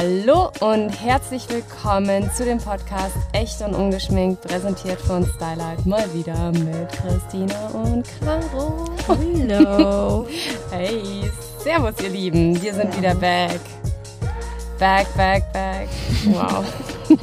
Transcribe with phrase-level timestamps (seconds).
[0.00, 6.52] Hallo und herzlich willkommen zu dem Podcast Echt und Ungeschminkt, präsentiert von Stylight mal wieder
[6.52, 8.86] mit Christina und Caro.
[9.06, 10.26] Hallo.
[10.70, 13.60] hey, servus ihr Lieben, wir sind wieder back.
[14.78, 15.88] Back, back, back.
[16.24, 16.64] Wow.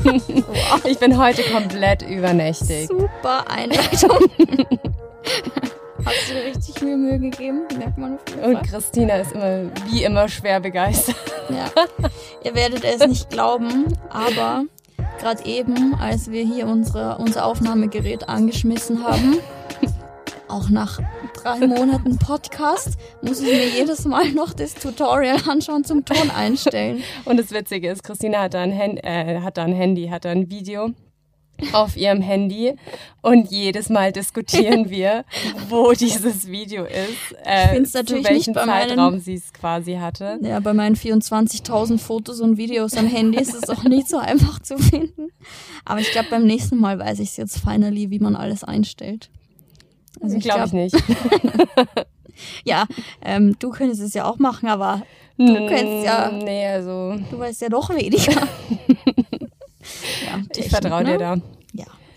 [0.45, 0.85] wow.
[0.85, 2.89] Ich bin heute komplett übernächtig.
[2.89, 4.19] Super Einleitung.
[6.07, 7.63] Hast du dir richtig viel Mühe gegeben?
[7.77, 8.55] Merkt man auf jeden Fall.
[8.55, 11.17] Und Christina ist immer, wie immer, schwer begeistert.
[11.49, 11.69] Ja.
[12.45, 14.63] Ihr werdet es nicht glauben, aber
[15.19, 19.39] gerade eben, als wir hier unsere, unser Aufnahmegerät angeschmissen haben,
[20.47, 21.01] auch nach
[21.41, 27.03] drei Monaten Podcast, muss ich mir jedes Mal noch das Tutorial anschauen zum Ton einstellen.
[27.25, 30.23] Und das Witzige ist, Christina hat da ein, Hand, äh, hat da ein Handy, hat
[30.23, 30.93] da ein Video
[31.73, 32.75] auf ihrem Handy
[33.21, 35.25] und jedes Mal diskutieren wir,
[35.69, 39.95] wo dieses Video ist, äh, ich natürlich zu welchem nicht bei Zeitraum sie es quasi
[39.95, 40.39] hatte.
[40.41, 44.59] Ja, bei meinen 24.000 Fotos und Videos am Handy ist es auch nicht so einfach
[44.59, 45.29] zu finden.
[45.85, 49.29] Aber ich glaube, beim nächsten Mal weiß ich es jetzt finally, wie man alles einstellt.
[50.21, 50.95] Also ich glaube glaub ich nicht.
[52.63, 52.85] ja,
[53.23, 55.03] ähm, du könntest es ja auch machen, aber
[55.37, 56.31] du könntest ja.
[56.31, 57.15] Nee, also.
[57.29, 58.47] Du weißt ja doch weniger.
[60.25, 61.37] Ja, ich vertraue dir da.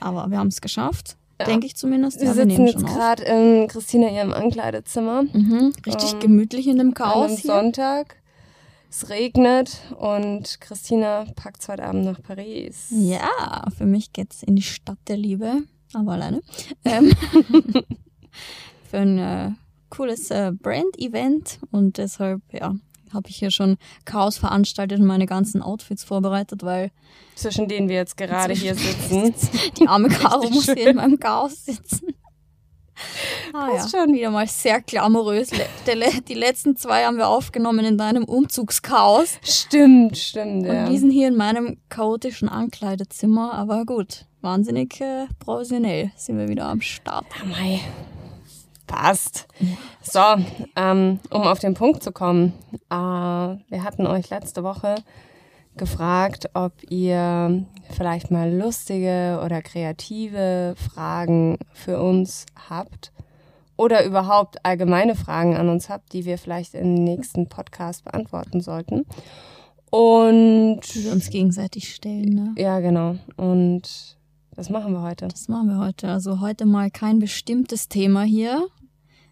[0.01, 1.17] Aber wir haben es geschafft.
[1.39, 1.47] Ja.
[1.47, 2.20] Denke ich zumindest.
[2.20, 5.23] Wir ja, sitzen wir jetzt gerade in Christina ihrem Ankleidezimmer.
[5.23, 7.31] Mhm, richtig ähm, gemütlich in dem Chaos.
[7.31, 8.17] Am Sonntag.
[8.91, 12.89] Es regnet und Christina packt heute Abend nach Paris.
[12.91, 15.62] Ja, für mich geht's in die Stadt der Liebe,
[15.95, 16.41] aber alleine.
[16.85, 17.12] Ähm,
[18.91, 19.51] für ein äh,
[19.91, 22.75] cooles äh, Brand-Event und deshalb, ja,
[23.12, 26.91] habe ich hier schon Chaos veranstaltet und meine ganzen Outfits vorbereitet, weil
[27.34, 28.75] zwischen denen wir jetzt gerade hier
[29.08, 29.34] sitzen.
[29.78, 32.08] Die arme Caro muss hier in meinem Chaos sitzen.
[33.55, 33.89] Ah, ja.
[33.89, 35.50] schon wieder mal sehr glamourös.
[36.28, 39.39] Die letzten zwei haben wir aufgenommen in deinem Umzugschaos.
[39.42, 40.67] Stimmt, stimmt.
[40.67, 40.85] Ja.
[40.85, 43.55] Und die sind hier in meinem chaotischen Ankleidezimmer.
[43.55, 47.27] Aber gut, wahnsinnig äh, professionell sind wir wieder am Start.
[47.39, 47.80] Ja, mei.
[48.90, 49.46] Passt.
[50.02, 50.20] So,
[50.74, 52.52] ähm, um auf den Punkt zu kommen.
[52.90, 54.96] Äh, wir hatten euch letzte Woche
[55.77, 63.12] gefragt, ob ihr vielleicht mal lustige oder kreative Fragen für uns habt
[63.77, 69.06] oder überhaupt allgemeine Fragen an uns habt, die wir vielleicht im nächsten Podcast beantworten sollten.
[69.90, 72.55] Und wir uns gegenseitig stellen, ne?
[72.56, 73.17] Ja, genau.
[73.36, 74.18] Und
[74.55, 75.29] das machen wir heute.
[75.29, 76.08] Das machen wir heute.
[76.08, 78.68] Also heute mal kein bestimmtes Thema hier,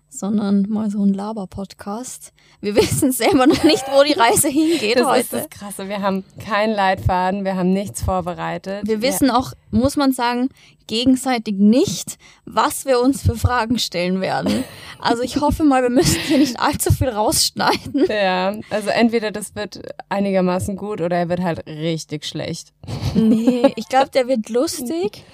[0.08, 2.32] sondern mal so ein Laber-Podcast.
[2.60, 5.26] Wir wissen selber noch nicht, wo die Reise hingeht das heute.
[5.30, 5.88] Das ist das Krasse.
[5.88, 8.86] Wir haben keinen Leitfaden, wir haben nichts vorbereitet.
[8.86, 10.48] Wir wissen auch, muss man sagen,
[10.86, 14.64] gegenseitig nicht, was wir uns für Fragen stellen werden.
[14.98, 18.06] Also ich hoffe mal, wir müssen hier nicht allzu viel rausschneiden.
[18.08, 22.72] Ja, also entweder das wird einigermaßen gut oder er wird halt richtig schlecht.
[23.14, 25.24] Nee, ich glaube, der wird lustig,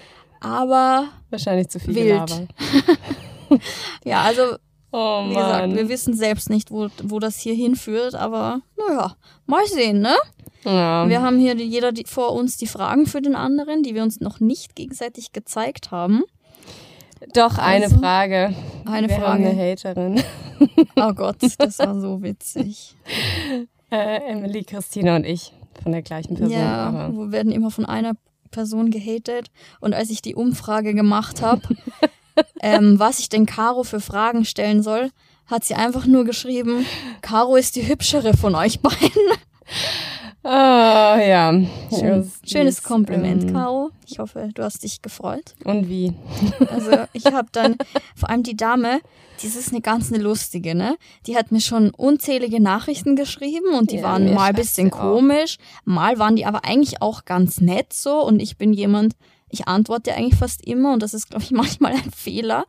[0.41, 2.27] aber wahrscheinlich zu viel wild.
[2.27, 2.47] Gelaber.
[4.05, 4.57] ja, also
[4.93, 9.17] oh, wie gesagt, wir wissen selbst nicht, wo, wo das hier hinführt, aber naja,
[9.47, 10.15] mal sehen, ne?
[10.65, 11.09] Ja.
[11.09, 14.21] Wir haben hier jeder die, vor uns die Fragen für den anderen, die wir uns
[14.21, 16.23] noch nicht gegenseitig gezeigt haben.
[17.35, 18.55] Doch, eine also, Frage.
[18.87, 19.49] Eine wir Frage.
[19.49, 20.23] Eine Haterin.
[20.97, 22.97] Oh Gott, das war so witzig.
[23.91, 26.59] Äh, Emily, Christina und ich von der gleichen Person.
[26.59, 27.13] Ja, aber.
[27.13, 28.15] wir werden immer von einer
[28.51, 29.53] Person gehatet.
[29.81, 31.63] Und als ich die Umfrage gemacht habe,
[32.61, 35.11] ähm, was ich denn Caro für Fragen stellen soll,
[35.47, 36.87] hat sie einfach nur geschrieben,
[37.21, 39.23] Caro ist die hübschere von euch beiden.
[40.43, 41.53] Ah, ja.
[41.89, 43.91] Schön, schönes Kompliment, ähm, Caro.
[44.07, 45.55] Ich hoffe, du hast dich gefreut.
[45.65, 46.13] Und wie?
[46.71, 47.77] Also, ich habe dann,
[48.15, 49.01] vor allem die Dame,
[49.43, 50.99] die ist eine ganz eine lustige, ne?
[51.27, 55.57] Die hat mir schon unzählige Nachrichten geschrieben und die ja, waren mal ein bisschen komisch,
[55.85, 59.15] mal waren die aber eigentlich auch ganz nett so und ich bin jemand,
[59.49, 62.65] ich antworte eigentlich fast immer und das ist, glaube ich, manchmal ein Fehler,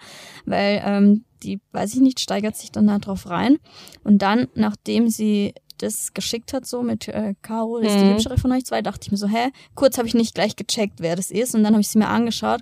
[0.46, 3.58] weil ähm, die, weiß ich nicht, steigert sich dann da drauf rein.
[4.04, 8.00] Und dann, nachdem sie das geschickt hat, so mit äh, Caro, ist mhm.
[8.00, 10.56] die hübschere von euch zwei, dachte ich mir so, hä, kurz habe ich nicht gleich
[10.56, 11.54] gecheckt, wer das ist.
[11.54, 12.62] Und dann habe ich sie mir angeschaut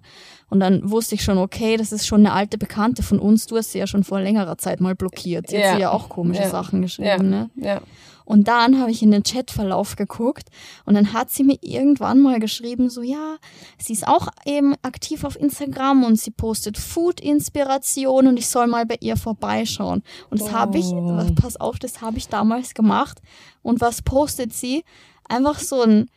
[0.50, 3.46] und dann wusste ich schon, okay, das ist schon eine alte Bekannte von uns.
[3.46, 5.50] Du hast sie ja schon vor längerer Zeit mal blockiert.
[5.50, 5.68] Sie ja.
[5.68, 6.50] hat sie ja auch komische ja.
[6.50, 7.22] Sachen geschrieben, ja.
[7.24, 7.50] ne?
[7.56, 7.82] Ja.
[8.26, 10.50] Und dann habe ich in den Chatverlauf geguckt
[10.86, 13.38] und dann hat sie mir irgendwann mal geschrieben, so ja,
[13.78, 18.86] sie ist auch eben aktiv auf Instagram und sie postet Food-Inspiration und ich soll mal
[18.86, 20.04] bei ihr vorbeischauen.
[20.30, 20.54] Und das oh.
[20.54, 20.94] habe ich,
[21.36, 23.22] pass auf, das habe ich damals gemacht.
[23.62, 24.84] Und was postet sie?
[25.28, 26.10] Einfach so ein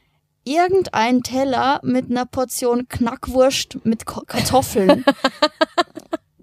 [0.44, 5.04] irgendein Teller mit einer Portion Knackwurst mit Kartoffeln.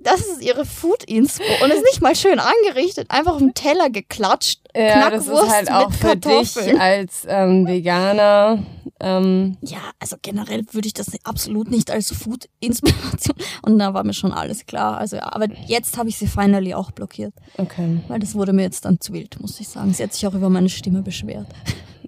[0.03, 4.61] das ist ihre Food-Inspo und ist nicht mal schön angerichtet, einfach auf den Teller geklatscht.
[4.75, 8.59] Ja, das ist halt auch für dich als ähm, Veganer.
[8.99, 13.35] Ähm, ja, also generell würde ich das absolut nicht als Food-Inspiration.
[13.61, 14.97] Und da war mir schon alles klar.
[14.97, 17.33] Also, aber jetzt habe ich sie finally auch blockiert.
[17.57, 17.99] Okay.
[18.07, 19.93] Weil das wurde mir jetzt dann zu wild, muss ich sagen.
[19.93, 21.47] Sie hat sich auch über meine Stimme beschwert.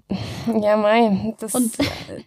[0.62, 1.52] Ja, Mai, das,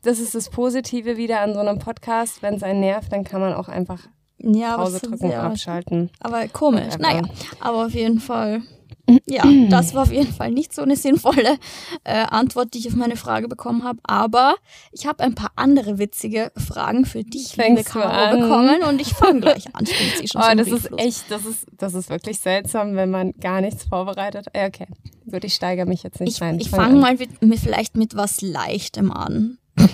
[0.02, 2.42] das ist das Positive wieder an so einem Podcast.
[2.42, 4.02] Wenn es einen nervt, dann kann man auch einfach
[4.40, 6.10] ja, Pause drücken abschalten.
[6.20, 6.98] Aber komisch.
[6.98, 7.24] Naja,
[7.60, 8.62] aber auf jeden Fall
[9.26, 11.58] ja, das war auf jeden Fall nicht so eine sinnvolle
[12.04, 14.00] äh, Antwort, die ich auf meine Frage bekommen habe.
[14.04, 14.56] Aber
[14.92, 19.42] ich habe ein paar andere witzige Fragen für dich, liebe Caro, bekommen und ich fange
[19.42, 19.86] gleich an.
[20.22, 23.62] Ich schon oh, das ist echt, das ist, das ist wirklich seltsam, wenn man gar
[23.62, 24.48] nichts vorbereitet.
[24.54, 24.88] Okay,
[25.30, 26.60] gut, ich steigere mich jetzt nicht ich, rein.
[26.60, 29.58] Ich, fange mal mit, mit, vielleicht mit was Leichtem an.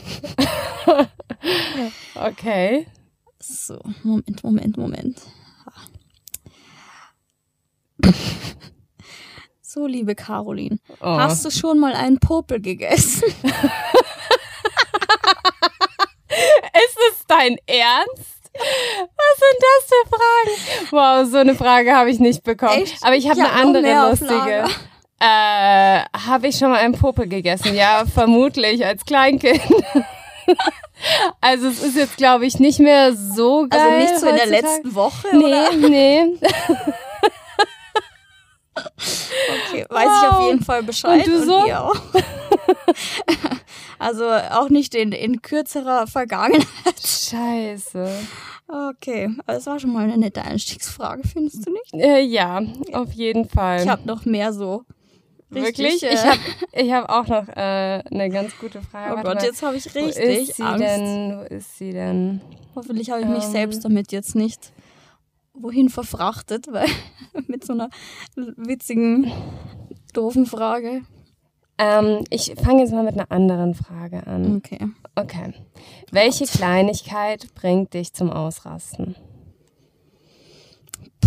[2.16, 2.88] okay.
[3.48, 5.22] So, Moment, Moment, Moment.
[9.62, 11.06] So, liebe Caroline, oh.
[11.06, 13.24] hast du schon mal einen Popel gegessen?
[13.28, 13.36] ist
[17.12, 18.52] es dein Ernst?
[18.54, 20.56] Was sind das für Fragen?
[20.92, 22.82] Wow, so eine Frage habe ich nicht bekommen.
[22.82, 23.04] Echt?
[23.04, 24.66] Aber ich habe ja, eine andere lustige.
[25.20, 27.76] Äh, habe ich schon mal einen Popel gegessen?
[27.76, 29.62] Ja, vermutlich als Kleinkind.
[31.42, 33.80] Also es ist jetzt, glaube ich, nicht mehr so geil.
[33.80, 35.28] Also nicht so in der letzten Woche?
[35.34, 35.76] Nee, oder?
[35.90, 36.38] nee.
[38.76, 40.24] Okay, weiß wow.
[40.24, 41.28] ich auf jeden Fall Bescheid.
[41.28, 41.58] Und du so?
[41.58, 41.96] Und auch.
[44.00, 46.66] also auch nicht in, in kürzerer Vergangenheit.
[47.00, 48.10] Scheiße.
[48.68, 51.94] Okay, aber das war schon mal eine nette Einstiegsfrage, findest du nicht?
[51.94, 52.64] Äh, ja,
[52.94, 53.84] auf jeden Fall.
[53.84, 54.86] Ich habe noch mehr so.
[55.56, 56.04] Wirklich?
[56.04, 56.40] Ich habe
[56.74, 59.14] ich hab auch noch äh, eine ganz gute Frage.
[59.14, 59.46] Oh Warte Gott, mal.
[59.46, 60.84] jetzt habe ich richtig Wo ist sie Angst.
[60.84, 61.38] Denn?
[61.38, 62.42] Wo ist sie denn?
[62.76, 64.72] Hoffentlich habe ich mich ähm, selbst damit jetzt nicht
[65.54, 66.88] wohin verfrachtet, weil
[67.48, 67.90] mit so einer
[68.36, 69.32] witzigen,
[70.14, 71.02] doofen Frage.
[71.78, 74.58] Ähm, ich fange jetzt mal mit einer anderen Frage an.
[74.58, 74.88] Okay.
[75.16, 75.54] Okay.
[76.12, 79.16] Welche Kleinigkeit bringt dich zum Ausrasten?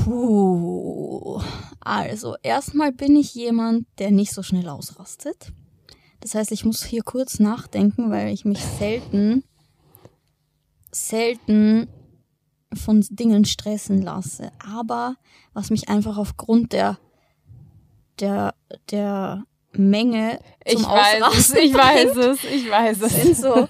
[0.05, 1.41] Puh.
[1.81, 5.53] Also, erstmal bin ich jemand, der nicht so schnell ausrastet.
[6.21, 9.45] Das heißt, ich muss hier kurz nachdenken, weil ich mich selten,
[10.91, 11.89] selten
[12.75, 14.50] von Dingen stressen lasse.
[14.59, 15.17] Aber
[15.53, 16.99] was mich einfach aufgrund der,
[18.19, 18.55] der,
[18.91, 23.23] der Menge zum ich weiß es, ich weiß es, ich weiß es.
[23.23, 23.69] Sind so,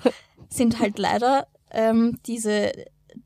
[0.49, 2.73] sind halt leider ähm, diese,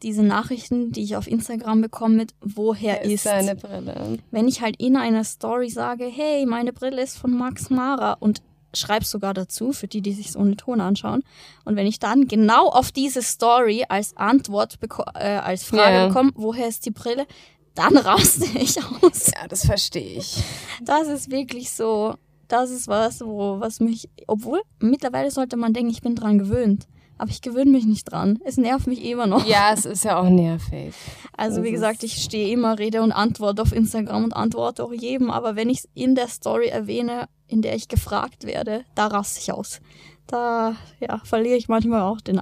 [0.02, 4.19] diese Nachrichten, die ich auf Instagram bekomme mit woher ist, ist deine Brille.
[4.31, 8.43] Wenn ich halt in einer Story sage, hey, meine Brille ist von Max Mara und
[8.75, 11.22] schreibe sogar dazu, für die, die sich so ohne Ton anschauen.
[11.64, 14.78] Und wenn ich dann genau auf diese Story als Antwort,
[15.14, 16.06] äh, als Frage yeah.
[16.08, 17.26] bekomme, woher ist die Brille,
[17.75, 19.28] dann raste ich aus.
[19.28, 20.43] Ja, das verstehe ich.
[20.82, 22.14] Das ist wirklich so,
[22.48, 26.87] das ist was, wo, was mich, obwohl mittlerweile sollte man denken, ich bin dran gewöhnt.
[27.22, 28.40] Aber ich gewöhne mich nicht dran.
[28.44, 29.46] Es nervt mich immer noch.
[29.46, 30.92] Ja, es ist ja auch nervig.
[31.36, 35.30] Also, wie gesagt, ich stehe immer Rede und Antwort auf Instagram und antworte auch jedem.
[35.30, 39.38] Aber wenn ich es in der Story erwähne, in der ich gefragt werde, da raste
[39.38, 39.80] ich aus.
[40.26, 42.40] Da ja, verliere ich manchmal auch den,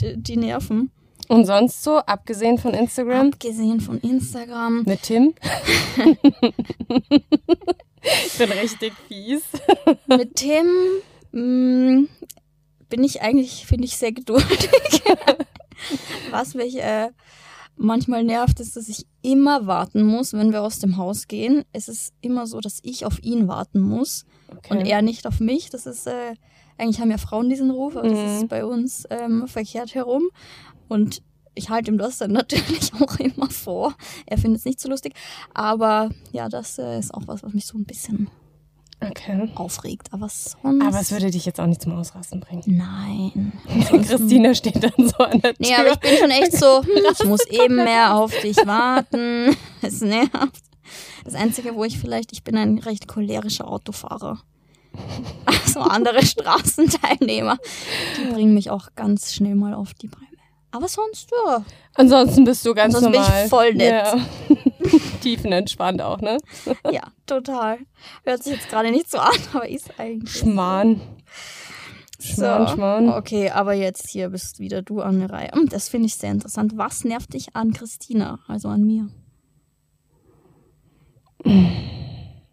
[0.00, 0.92] die, die Nerven.
[1.26, 3.32] Und sonst so, abgesehen von Instagram?
[3.32, 4.84] Abgesehen von Instagram.
[4.84, 5.34] Mit Tim?
[8.00, 9.42] ich bin richtig fies.
[10.06, 10.66] Mit Tim
[11.32, 12.06] mm,
[12.92, 14.68] bin ich eigentlich, finde ich, sehr geduldig.
[16.30, 17.08] Was mich äh,
[17.74, 21.64] manchmal nervt, ist, dass ich immer warten muss, wenn wir aus dem Haus gehen.
[21.72, 24.76] Es ist immer so, dass ich auf ihn warten muss okay.
[24.76, 25.70] und er nicht auf mich.
[25.70, 26.34] Das ist, äh,
[26.76, 28.14] eigentlich haben ja Frauen diesen Ruf, aber mhm.
[28.14, 30.24] das ist bei uns ähm, verkehrt herum.
[30.86, 31.22] Und
[31.54, 33.94] ich halte ihm das dann natürlich auch immer vor.
[34.26, 35.14] Er findet es nicht so lustig.
[35.54, 38.28] Aber ja, das äh, ist auch was, was mich so ein bisschen
[39.10, 39.50] okay.
[39.54, 40.12] aufregt.
[40.12, 40.56] Aber sonst.
[40.62, 42.62] Aber es würde dich jetzt auch nicht zum Ausrasten bringen.
[42.66, 43.52] Nein.
[44.06, 45.66] Christina steht dann so an der Tür.
[45.66, 46.82] Nee, aber ich bin schon echt so,
[47.12, 49.56] ich muss eben mehr auf dich warten.
[49.84, 50.62] Es nervt.
[51.24, 54.38] Das Einzige, wo ich vielleicht, ich bin ein recht cholerischer Autofahrer.
[55.44, 57.58] Also andere Straßenteilnehmer,
[58.16, 60.32] die bringen mich auch ganz schnell mal auf die Bremse.
[60.70, 61.64] Aber sonst, ja.
[61.94, 63.32] Ansonsten bist du ganz Ansonsten normal.
[63.32, 64.06] Bin ich voll nett.
[64.06, 64.62] Ja.
[65.22, 66.38] Tiefenentspannt auch, ne?
[66.90, 67.78] ja, total.
[68.24, 70.38] Hört sich jetzt gerade nicht so an, aber ist eigentlich.
[70.38, 71.00] Schmarrn.
[72.20, 72.74] Schmarrn, so.
[72.74, 73.08] Schmarrn.
[73.08, 75.50] Okay, aber jetzt hier bist wieder du an der Reihe.
[75.52, 76.76] Hm, das finde ich sehr interessant.
[76.76, 79.08] Was nervt dich an Christina, also an mir?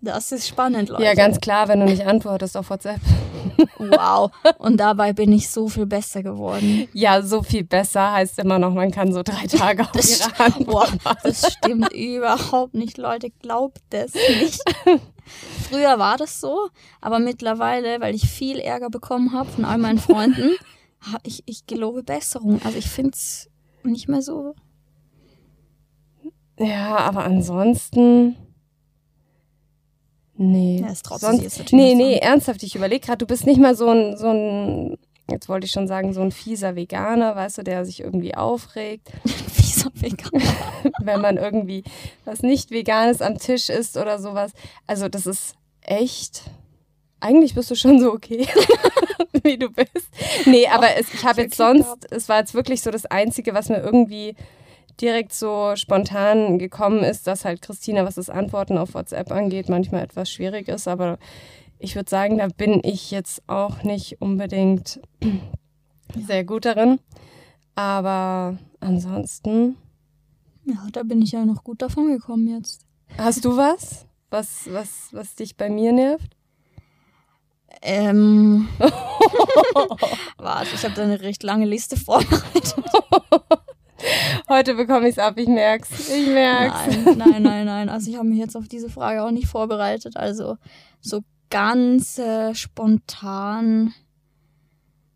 [0.01, 1.03] Das ist spannend, Leute.
[1.03, 3.01] Ja, ganz klar, wenn du nicht antwortest auf WhatsApp.
[3.77, 4.31] Wow.
[4.57, 6.87] Und dabei bin ich so viel besser geworden.
[6.93, 10.37] Ja, so viel besser heißt immer noch, man kann so drei Tage auf Das, ihre
[10.39, 10.65] Hand.
[10.67, 10.87] boah,
[11.23, 13.29] das stimmt überhaupt nicht, Leute.
[13.41, 14.61] Glaubt das nicht.
[15.69, 16.69] Früher war das so,
[17.01, 20.51] aber mittlerweile, weil ich viel Ärger bekommen habe von all meinen Freunden,
[21.23, 22.61] ich, ich gelobe Besserung.
[22.63, 23.49] Also ich finde es
[23.83, 24.55] nicht mehr so.
[26.57, 28.35] Ja, aber ansonsten.
[30.41, 30.79] Nee.
[30.79, 32.23] Ja, sie sich Sonst, natürlich nee, nee, sagen.
[32.23, 34.97] ernsthaft, ich überlege gerade, du bist nicht mal so ein, so ein,
[35.29, 39.09] jetzt wollte ich schon sagen, so ein fieser Veganer, weißt du, der sich irgendwie aufregt,
[39.25, 40.41] Fieser Vegan.
[41.01, 41.83] wenn man irgendwie
[42.23, 44.53] was nicht Veganes am Tisch isst oder sowas.
[44.87, 46.43] Also das ist echt.
[47.19, 48.47] Eigentlich bist du schon so okay,
[49.43, 50.07] wie du bist.
[50.45, 53.67] Nee, aber es, ich habe jetzt sonst, es war jetzt wirklich so das Einzige, was
[53.67, 54.35] mir irgendwie
[55.01, 60.03] direkt so spontan gekommen ist, dass halt Christina, was das Antworten auf WhatsApp angeht, manchmal
[60.03, 60.87] etwas schwierig ist.
[60.87, 61.17] Aber
[61.77, 64.99] ich würde sagen, da bin ich jetzt auch nicht unbedingt
[66.27, 66.99] sehr gut darin.
[67.75, 69.77] Aber ansonsten,
[70.65, 72.81] Ja, da bin ich ja noch gut davon gekommen jetzt.
[73.17, 76.35] hast du was, was, was, was dich bei mir nervt?
[77.81, 78.67] Ähm.
[80.37, 82.75] Warte, ich habe da eine recht lange Liste vorbereitet.
[84.47, 86.09] Heute bekomme ich es ab, ich merk's.
[86.09, 86.95] Ich merk's.
[87.05, 87.89] Nein, nein, nein, nein.
[87.89, 90.17] Also ich habe mich jetzt auf diese Frage auch nicht vorbereitet.
[90.17, 90.57] Also
[91.01, 93.93] so ganz äh, spontan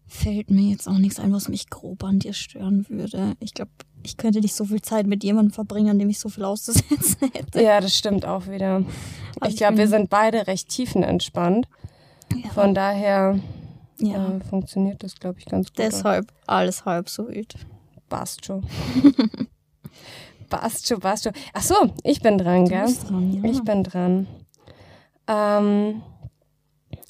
[0.07, 3.33] fällt mir jetzt auch nichts ein, was mich grob an dir stören würde.
[3.39, 3.71] Ich glaube,
[4.03, 7.31] ich könnte nicht so viel Zeit mit jemandem verbringen, an dem ich so viel auszusetzen
[7.33, 7.61] hätte.
[7.61, 8.83] Ja, das stimmt auch wieder.
[9.39, 11.67] Also Ich glaube, wir sind beide recht tiefenentspannt.
[12.53, 13.39] Von daher
[13.99, 15.79] ja, äh, funktioniert das, glaube ich, ganz gut.
[15.79, 17.55] deshalb alles halb so wild.
[18.13, 18.61] Passt schon.
[20.49, 21.33] passt schon, passt schon.
[21.51, 22.85] Ach so, ich bin dran, Du gell?
[22.85, 23.49] bist dran, ja.
[23.49, 24.27] Ich bin dran.
[25.25, 26.03] Ähm,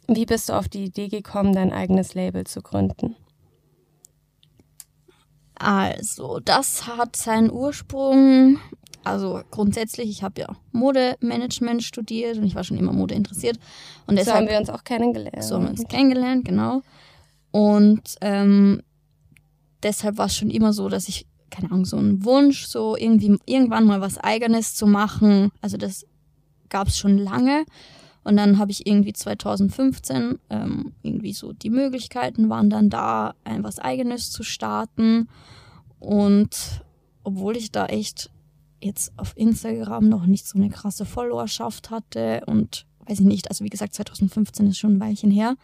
[0.07, 3.17] wie bist du auf die Idee gekommen, dein eigenes Label zu gründen?
[5.55, 8.59] Also, das hat seinen Ursprung.
[9.03, 13.57] Also grundsätzlich, ich habe ja Modemanagement studiert und ich war schon immer Mode interessiert.
[14.07, 15.43] Und So haben deshalb wir uns auch kennengelernt.
[15.43, 16.81] so haben wir uns kennengelernt, genau.
[17.51, 18.81] Und ähm,
[19.83, 23.37] deshalb war es schon immer so, dass ich, keine Ahnung, so einen Wunsch, so irgendwie
[23.45, 25.51] irgendwann mal was Eigenes zu machen.
[25.61, 26.05] Also das
[26.69, 27.65] gab es schon lange.
[28.23, 33.63] Und dann habe ich irgendwie 2015 ähm, irgendwie so die Möglichkeiten waren dann da, ein
[33.63, 35.27] was Eigenes zu starten.
[35.99, 36.81] Und
[37.23, 38.29] obwohl ich da echt
[38.81, 43.63] jetzt auf Instagram noch nicht so eine krasse Followerschaft hatte und weiß ich nicht, also
[43.63, 45.55] wie gesagt, 2015 ist schon ein Weilchen her,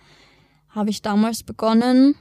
[0.69, 2.15] habe ich damals begonnen,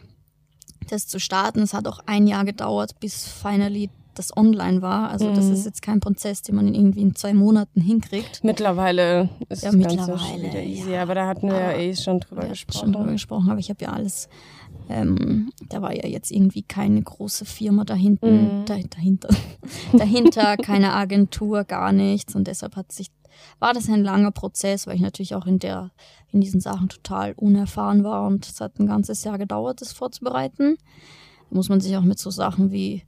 [0.88, 1.60] das zu starten.
[1.60, 5.10] Es hat auch ein Jahr gedauert, bis finally das online war.
[5.10, 5.52] Also das Mhm.
[5.52, 8.42] ist jetzt kein Prozess, den man in irgendwie in zwei Monaten hinkriegt.
[8.42, 11.02] Mittlerweile ist Ja, das mittlerweile, wieder easy, ja.
[11.02, 12.78] aber da hatten wir ja Aber eh schon drüber Ja, gesprochen.
[12.80, 14.28] schon drüber gesprochen, aber ich habe ja alles,
[14.88, 18.64] ähm, da war ja jetzt irgendwie keine große Firma dahinten, Mhm.
[18.64, 19.28] da, dahinter,
[19.92, 23.08] dahinter, keine Agentur, gar nichts und deshalb hat sich,
[23.58, 25.90] war das ein langer Prozess, weil ich natürlich auch in der,
[26.30, 30.76] in diesen Sachen total unerfahren war und es hat ein ganzes Jahr gedauert, das vorzubereiten.
[31.50, 33.04] Da muss man sich auch mit so Sachen wie,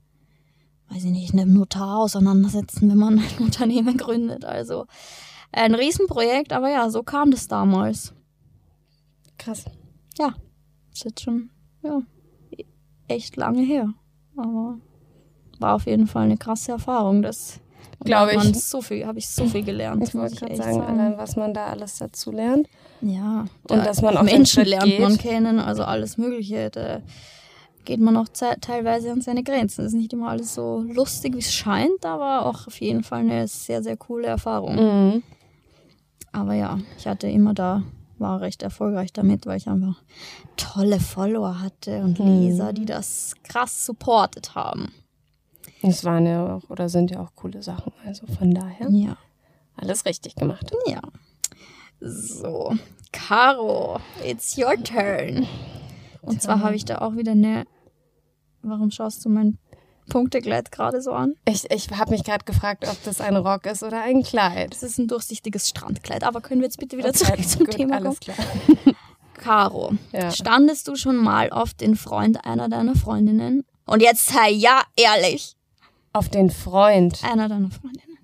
[0.89, 4.45] weiß ich nicht, einem Notar auseinandersetzen, wenn man ein Unternehmen gründet.
[4.45, 4.85] Also
[5.51, 8.13] ein Riesenprojekt, aber ja, so kam das damals
[9.37, 9.65] Krass.
[10.17, 10.33] ja,
[10.93, 11.49] ist jetzt schon
[11.83, 12.01] ja,
[13.07, 13.93] echt lange her.
[14.35, 14.77] Aber
[15.59, 17.21] war auf jeden Fall eine krasse Erfahrung.
[17.21, 17.61] Das
[18.03, 18.63] Glaube man ich.
[18.63, 20.03] So viel, habe ich so viel gelernt.
[20.03, 22.67] Ich wollte gerade echt sagen, allein was man da alles dazu lernt.
[23.01, 25.21] Ja, Und da- dass man auch Menschen lernt man geht.
[25.21, 26.69] kennen, also alles Mögliche.
[26.71, 27.01] Da
[27.85, 29.81] geht man auch teilweise an seine Grenzen.
[29.85, 33.19] Es ist nicht immer alles so lustig, wie es scheint, aber auch auf jeden Fall
[33.21, 34.75] eine sehr, sehr coole Erfahrung.
[34.75, 35.23] Mhm.
[36.31, 37.83] Aber ja, ich hatte immer da,
[38.17, 40.01] war recht erfolgreich damit, weil ich einfach
[40.57, 42.25] tolle Follower hatte und Mhm.
[42.25, 44.91] Leser, die das krass supportet haben.
[45.83, 47.91] Es waren ja auch oder sind ja auch coole Sachen.
[48.05, 49.17] Also von daher Ja.
[49.77, 50.71] alles richtig gemacht.
[50.87, 51.01] Ja.
[51.99, 52.73] So,
[53.11, 55.47] Caro, it's your turn.
[56.21, 57.65] Und zwar habe ich da auch wieder eine.
[58.63, 59.57] Warum schaust du mein
[60.09, 61.35] Punktekleid gerade so an?
[61.47, 64.71] Ich, ich habe mich gerade gefragt, ob das ein Rock ist oder ein Kleid.
[64.73, 66.23] Das ist ein durchsichtiges Strandkleid.
[66.23, 68.07] Aber können wir jetzt bitte wieder Okay, zurück zum gut, Thema kommen?
[68.07, 68.37] alles klar.
[69.35, 70.29] Caro, Ja.
[70.31, 73.63] standest du schon mal auf den Freund einer deiner Freundinnen?
[73.87, 75.55] Und jetzt sei ja ehrlich.
[76.13, 77.23] Auf den Freund.
[77.23, 78.17] Einer deiner Freundinnen.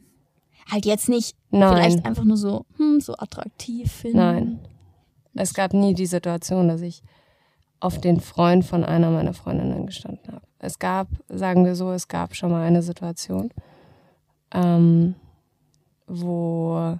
[0.69, 1.75] Halt jetzt nicht Nein.
[1.75, 4.17] vielleicht einfach nur so, hm, so attraktiv finden.
[4.17, 4.59] Nein.
[5.33, 7.03] Es gab nie die Situation, dass ich
[7.79, 10.45] auf den Freund von einer meiner Freundinnen gestanden habe.
[10.59, 13.51] Es gab, sagen wir so, es gab schon mal eine Situation,
[14.51, 15.15] ähm,
[16.07, 16.97] wo,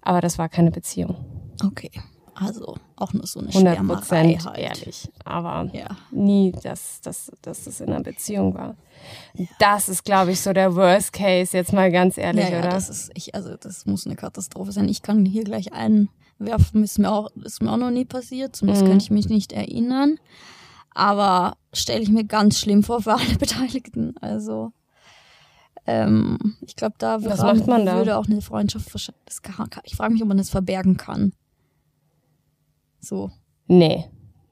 [0.00, 1.16] aber das war keine Beziehung.
[1.64, 1.90] Okay.
[2.38, 4.58] Also auch nur so eine 100 Schwärmerei halt.
[4.58, 5.10] ehrlich.
[5.24, 5.96] Aber ja.
[6.10, 8.76] nie, dass, dass, dass es in einer Beziehung war.
[9.34, 9.46] Ja.
[9.58, 12.70] Das ist, glaube ich, so der Worst Case, jetzt mal ganz ehrlich, ja, ja, oder?
[12.70, 14.88] Das ist, ich, also das muss eine Katastrophe sein.
[14.88, 18.84] Ich kann hier gleich einwerfen, ist mir auch, ist mir auch noch nie passiert, zumindest
[18.84, 18.90] mhm.
[18.90, 20.18] kann ich mich nicht erinnern.
[20.90, 24.14] Aber stelle ich mir ganz schlimm vor für alle Beteiligten.
[24.20, 24.72] Also
[25.86, 28.92] ähm, ich glaube, da, würde auch eine Freundschaft
[29.84, 31.32] Ich frage mich, ob man das verbergen kann.
[33.00, 33.30] So.
[33.66, 34.06] Nee.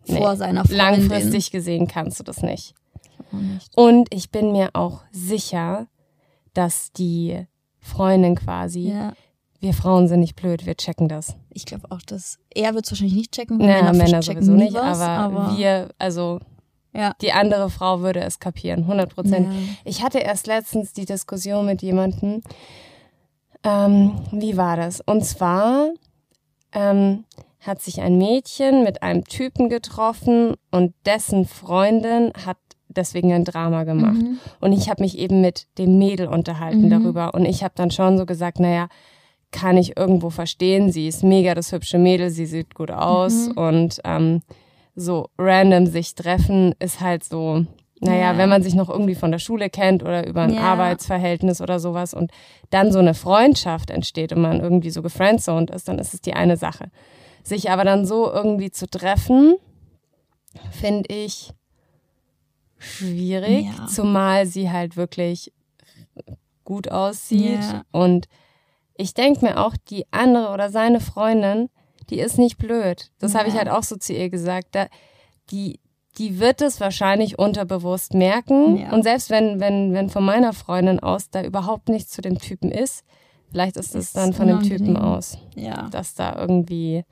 [0.07, 0.37] Vor nee.
[0.37, 0.77] seiner Freundin.
[0.77, 2.75] Langfristig gesehen kannst du das nicht.
[3.33, 3.77] nicht.
[3.77, 5.87] Und ich bin mir auch sicher,
[6.53, 7.47] dass die
[7.81, 9.13] Freundin quasi, ja.
[9.61, 11.37] wir Frauen sind nicht blöd, wir checken das.
[11.51, 13.59] Ich glaube auch, dass er wird es wahrscheinlich nicht checken.
[13.59, 16.41] Naja, Männer, Männer sowieso nicht, was, aber, aber, wir, also
[16.93, 17.13] ja.
[17.21, 19.53] die andere Frau würde es kapieren, 100 Prozent.
[19.53, 19.59] Ja.
[19.85, 22.43] Ich hatte erst letztens die Diskussion mit jemandem,
[23.65, 25.01] ähm, wie war das?
[25.01, 25.91] Und zwar
[26.73, 27.25] ähm,
[27.67, 33.85] hat sich ein Mädchen mit einem Typen getroffen und dessen Freundin hat deswegen ein Drama
[33.85, 34.23] gemacht.
[34.23, 34.39] Mhm.
[34.61, 36.91] Und ich habe mich eben mit dem Mädel unterhalten mhm.
[36.91, 37.35] darüber.
[37.35, 38.89] Und ich habe dann schon so gesagt, naja,
[39.51, 40.93] kann ich irgendwo verstehen.
[40.93, 43.49] Sie ist mega das hübsche Mädel, sie sieht gut aus.
[43.49, 43.53] Mhm.
[43.53, 44.43] Und ähm,
[44.95, 47.65] so random sich treffen ist halt so,
[48.01, 48.39] naja, ja.
[48.39, 50.61] wenn man sich noch irgendwie von der Schule kennt oder über ein ja.
[50.61, 52.31] Arbeitsverhältnis oder sowas und
[52.71, 56.35] dann so eine Freundschaft entsteht und man irgendwie so gefriendzoned ist, dann ist es die
[56.35, 56.91] eine Sache.
[57.45, 59.57] Sich aber dann so irgendwie zu treffen,
[60.73, 61.53] finde ich
[62.79, 63.87] schwierig, ja.
[63.87, 65.53] zumal sie halt wirklich
[66.65, 67.61] gut aussieht.
[67.61, 67.85] Ja.
[67.93, 68.27] Und
[68.97, 71.69] ich denke mir auch, die andere oder seine Freundin,
[72.11, 73.11] die ist nicht blöd.
[73.19, 73.41] Das ja.
[73.41, 74.69] habe ich halt auch so zu ihr gesagt.
[74.73, 74.87] Da,
[75.51, 75.81] die,
[76.19, 78.79] die wird es wahrscheinlich unterbewusst merken.
[78.79, 78.93] Ja.
[78.93, 82.71] Und selbst wenn, wenn, wenn von meiner Freundin aus da überhaupt nichts zu dem Typen
[82.71, 83.05] ist,
[83.51, 85.39] vielleicht ist es dann von dem Typen aus.
[85.57, 85.89] Ja.
[85.91, 87.05] Dass da irgendwie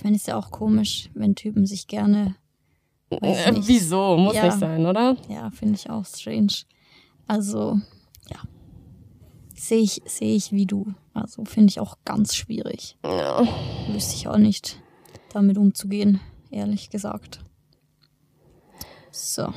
[0.00, 2.34] ich meine, ist ja auch komisch, wenn Typen sich gerne.
[3.10, 4.16] Äh, wieso?
[4.16, 5.14] Muss ja, nicht sein, oder?
[5.28, 6.54] Ja, finde ich auch strange.
[7.26, 7.78] Also,
[8.30, 8.38] ja.
[9.54, 10.94] Sehe ich, sehe ich wie du.
[11.12, 12.96] Also finde ich auch ganz schwierig.
[13.04, 13.46] Ja.
[13.92, 14.80] Wüsste ich auch nicht,
[15.34, 16.18] damit umzugehen,
[16.50, 17.40] ehrlich gesagt.
[19.10, 19.52] So.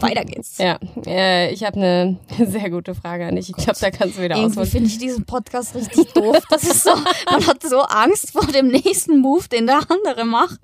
[0.00, 0.58] Weiter geht's.
[0.58, 3.50] Ja, äh, ich habe eine sehr gute Frage an dich.
[3.50, 4.70] Ich glaube, da kannst du wieder Irgendwie ausholen.
[4.70, 6.38] finde ich diesen Podcast richtig doof.
[6.50, 6.90] Das ist so,
[7.30, 10.60] man hat so Angst vor dem nächsten Move, den der andere macht.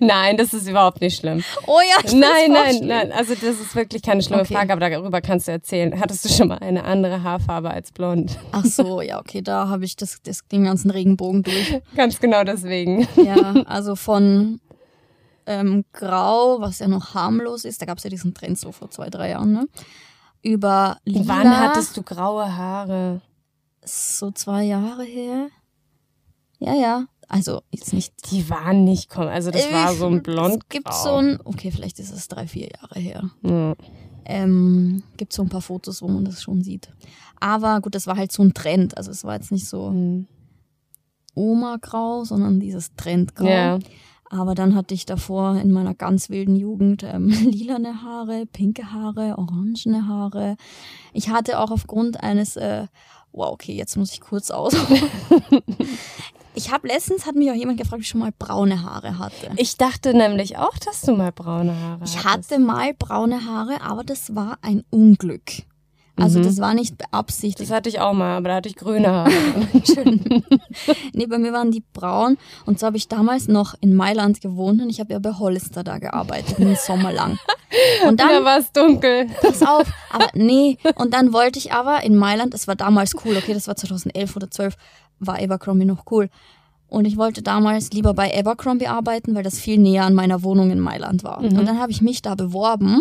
[0.00, 1.44] Nein, das ist überhaupt nicht schlimm.
[1.66, 3.12] Oh ja, ich Nein, nein, nein.
[3.12, 4.54] Also das ist wirklich keine schlimme okay.
[4.54, 6.00] Frage, aber darüber kannst du erzählen.
[6.00, 8.38] Hattest du schon mal eine andere Haarfarbe als blond?
[8.52, 11.80] Ach so, ja, okay, da habe ich das, das den ganzen Regenbogen durch.
[11.96, 13.06] Ganz genau deswegen.
[13.16, 14.60] Ja, also von
[15.46, 17.80] ähm, grau, was ja noch harmlos ist.
[17.80, 19.68] Da gab es ja diesen Trend so vor zwei, drei Jahren, ne?
[20.42, 21.24] Über lila.
[21.26, 23.20] Wann hattest du graue Haare?
[23.84, 25.48] So zwei Jahre her.
[26.58, 27.06] Ja, ja.
[27.28, 28.12] Also jetzt nicht.
[28.30, 30.62] Die waren nicht komm, also das äh, war so ein blond.
[30.62, 33.30] Es gibt so ein, okay, vielleicht ist es drei, vier Jahre her.
[33.42, 33.74] Ja.
[34.24, 36.90] Ähm, gibt so ein paar Fotos, wo man das schon sieht.
[37.40, 38.96] Aber gut, das war halt so ein Trend.
[38.96, 40.28] Also es war jetzt nicht so mhm.
[41.34, 43.46] Oma-Grau, sondern dieses Trendgrau.
[43.46, 43.78] Ja.
[44.32, 49.36] Aber dann hatte ich davor in meiner ganz wilden Jugend ähm, lilane Haare, pinke Haare,
[49.36, 50.56] orangene Haare.
[51.12, 52.86] Ich hatte auch aufgrund eines, äh,
[53.32, 54.74] wow, okay, jetzt muss ich kurz aus.
[56.54, 59.50] ich habe letztens, hat mich auch jemand gefragt, ob ich schon mal braune Haare hatte.
[59.56, 62.14] Ich dachte nämlich auch, dass du mal braune Haare hattest.
[62.14, 65.64] Ich hatte mal braune Haare, aber das war ein Unglück.
[66.22, 66.44] Also mhm.
[66.44, 67.68] das war nicht beabsichtigt.
[67.68, 69.30] Das hatte ich auch mal, aber da hatte ich grüne Haare.
[69.84, 70.44] Schön.
[71.12, 72.38] nee, bei mir waren die braun.
[72.64, 75.82] Und so habe ich damals noch in Mailand gewohnt und ich habe ja bei Hollister
[75.82, 77.38] da gearbeitet, einen Sommer lang.
[78.06, 79.28] Und dann da war es dunkel.
[79.40, 80.76] Pass auf, aber nee.
[80.96, 84.36] Und dann wollte ich aber in Mailand, es war damals cool, okay, das war 2011
[84.36, 84.76] oder 12,
[85.20, 86.28] war Abercrombie noch cool.
[86.88, 90.70] Und ich wollte damals lieber bei Abercrombie arbeiten, weil das viel näher an meiner Wohnung
[90.70, 91.40] in Mailand war.
[91.40, 91.58] Mhm.
[91.58, 93.00] Und dann habe ich mich da beworben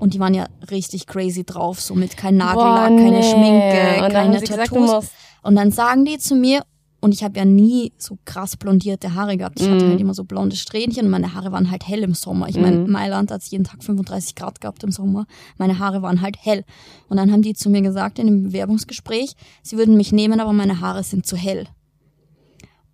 [0.00, 3.04] und die waren ja richtig crazy drauf, so mit kein Nagellack, Boah, nee.
[3.04, 4.80] keine Schminke, und keine Tattoos.
[4.80, 5.10] Gesagt,
[5.42, 6.64] und dann sagen die zu mir,
[7.02, 9.58] und ich habe ja nie so krass blondierte Haare gehabt.
[9.58, 9.72] Ich mm.
[9.72, 12.48] hatte halt immer so blonde Strähnchen und meine Haare waren halt hell im Sommer.
[12.50, 12.90] Ich meine, mm.
[12.90, 15.24] Mailand hat jeden Tag 35 Grad gehabt im Sommer.
[15.56, 16.62] Meine Haare waren halt hell.
[17.08, 19.32] Und dann haben die zu mir gesagt in dem Bewerbungsgespräch,
[19.62, 21.68] sie würden mich nehmen, aber meine Haare sind zu hell.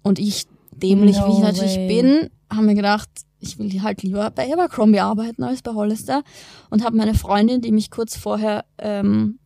[0.02, 3.08] Und ich, dämlich no wie ich natürlich bin, haben mir gedacht,
[3.40, 6.22] ich will halt lieber bei Abercrombie arbeiten als bei Hollister
[6.70, 9.38] und habe meine Freundin, die mich kurz vorher ähm,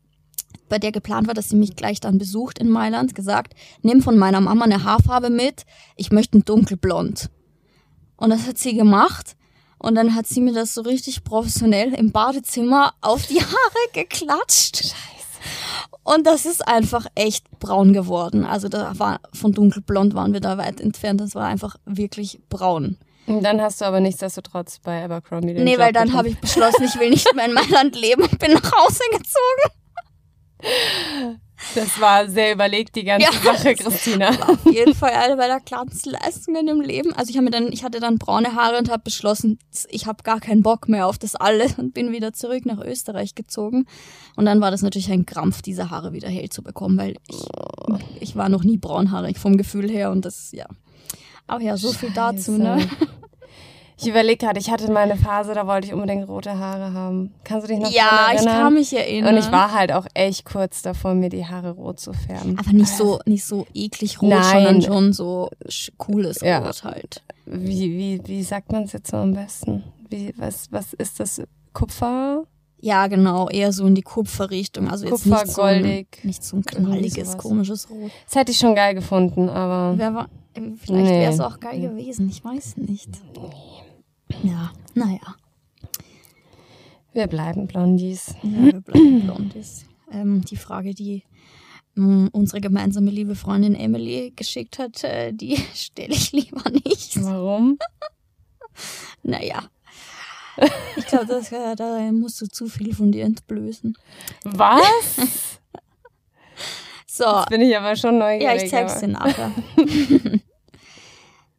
[0.69, 4.17] bei der geplant war, dass sie mich gleich dann besucht in Mailand, gesagt, nimm von
[4.17, 5.65] meiner Mama eine Haarfarbe mit,
[5.97, 7.29] ich möchte ein dunkelblond.
[8.17, 9.37] Und das hat sie gemacht.
[9.79, 14.77] Und dann hat sie mir das so richtig professionell im Badezimmer auf die Haare geklatscht.
[14.77, 14.95] Scheiße.
[16.03, 18.45] Und das ist einfach echt braun geworden.
[18.45, 21.21] Also da war von dunkelblond waren wir da weit entfernt.
[21.21, 22.99] Das war einfach wirklich braun.
[23.43, 26.85] Dann hast du aber nichtsdestotrotz bei Abercrombie den Nee, Job weil dann habe ich beschlossen,
[26.85, 29.77] ich will nicht mehr in Mailand leben und bin nach Hause gezogen.
[31.75, 33.53] Das war sehr überlegt, die ganze Ja.
[33.55, 34.31] Sache, Christina.
[34.31, 37.13] Auf jeden Fall eine meiner kleinsten Leistungen im Leben.
[37.13, 40.41] Also ich mir dann, ich hatte dann braune Haare und habe beschlossen, ich habe gar
[40.41, 43.87] keinen Bock mehr auf das alles und bin wieder zurück nach Österreich gezogen.
[44.37, 47.45] Und dann war das natürlich ein Krampf, diese Haare wieder hell zu bekommen, weil ich,
[48.21, 50.67] ich war noch nie braunhaarig vom Gefühl her und das, ja.
[51.51, 52.81] Aber ja, so viel dazu, ne?
[52.81, 53.09] Scheiße.
[54.03, 57.35] Ich überlege gerade, ich hatte mal eine Phase, da wollte ich unbedingt rote Haare haben.
[57.45, 58.63] Kannst du dich noch Ja, dran ich erinnern?
[58.63, 59.35] kann mich erinnern.
[59.35, 62.59] Und ich war halt auch echt kurz davor, mir die Haare rot zu färben.
[62.59, 64.43] aber nicht so, nicht so eklig rot, Nein.
[64.45, 65.51] sondern schon so
[65.99, 66.61] cooles Ja.
[66.61, 67.23] Rot halt.
[67.45, 69.85] Wie, wie, wie sagt man es jetzt so am besten?
[70.09, 71.43] Wie, was, was ist das?
[71.75, 72.45] Kupfer?
[72.81, 74.89] Ja, genau, eher so in die Kupferrichtung.
[74.89, 76.21] Also jetzt Kupfer, nicht so ein, goldig.
[76.23, 78.11] nicht so ein knalliges, komisches Rot.
[78.25, 81.21] Das hätte ich schon geil gefunden, aber Wer war, äh, vielleicht Nee.
[81.21, 83.09] wäre es auch geil gewesen, ich weiß nicht.
[84.43, 85.37] Ja, naja,
[87.13, 88.35] wir bleiben Blondies.
[88.43, 89.85] ja, wir bleiben Blondies.
[90.13, 91.25] Ähm, die Frage, die
[91.95, 97.23] mh, unsere gemeinsame liebe Freundin Emily geschickt hat, äh, die stelle ich lieber nicht.
[97.23, 97.79] Warum?
[99.23, 99.65] Naja.
[100.97, 103.95] Ich glaube, das, äh, da musst du zu viel von dir entblößen.
[104.45, 104.81] Was?
[107.21, 108.43] So, Jetzt bin ich aber schon neugierig.
[108.43, 109.53] Ja, ich zeig's dir nachher.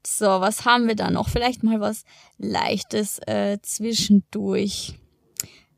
[0.04, 1.30] so, was haben wir da noch?
[1.30, 2.04] Vielleicht mal was
[2.40, 4.96] Leichtes äh, zwischendurch.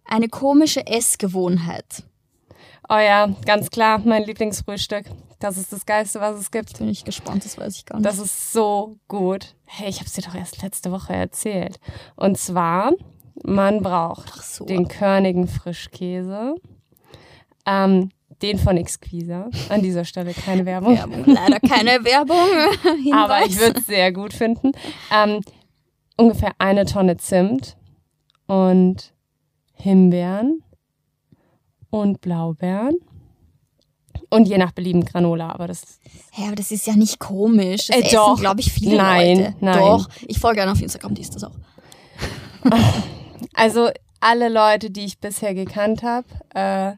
[0.05, 2.03] Eine komische Essgewohnheit.
[2.87, 5.05] Oh ja, ganz klar, mein Lieblingsfrühstück.
[5.41, 6.77] Das ist das Geilste, was es gibt.
[6.77, 8.05] Bin ich gespannt, das weiß ich gar nicht.
[8.05, 9.53] Das ist so gut.
[9.65, 11.81] Hey, ich habe es dir doch erst letzte Woche erzählt.
[12.15, 12.93] Und zwar,
[13.43, 14.63] man braucht so.
[14.63, 16.55] den körnigen Frischkäse,
[17.65, 18.11] ähm,
[18.43, 19.49] den von Exquisa.
[19.69, 20.95] An dieser Stelle keine Werbung.
[20.97, 21.23] Werbung.
[21.25, 23.13] Leider keine Werbung.
[23.13, 24.73] Aber ich würde es sehr gut finden.
[25.11, 25.41] Ähm,
[26.17, 27.75] ungefähr eine Tonne Zimt
[28.45, 29.13] und
[29.73, 30.61] Himbeeren
[31.89, 32.95] und Blaubeeren.
[34.29, 35.99] Und je nach Belieben Granola, aber das
[36.31, 37.87] Hä, aber das ist ja nicht komisch.
[37.87, 38.39] Das Äh, essen, doch.
[38.39, 39.55] glaube ich, viele Nein, Leute.
[39.59, 39.77] nein.
[39.77, 40.09] Doch.
[40.27, 41.55] Ich folge gerne auf Instagram, die ist das auch.
[43.53, 46.25] Also alle Leute, die ich bisher gekannt habe,
[46.55, 46.93] äh,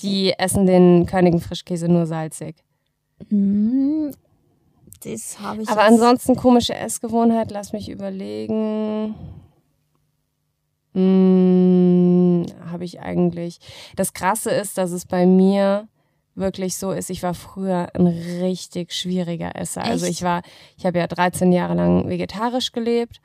[0.00, 2.56] die essen den Körnigen Frischkäse nur salzig.
[3.28, 4.12] Hm,
[5.04, 9.14] das habe ich Aber jetzt- ansonsten komische Essgewohnheit, lass mich überlegen.
[10.94, 13.58] Hm, habe ich eigentlich.
[13.96, 15.88] Das Krasse ist, dass es bei mir
[16.36, 17.10] wirklich so ist.
[17.10, 19.82] Ich war früher ein richtig schwieriger Esser.
[19.84, 20.16] Also Echt?
[20.16, 20.42] ich war,
[20.76, 23.20] ich habe ja 13 Jahre lang vegetarisch gelebt.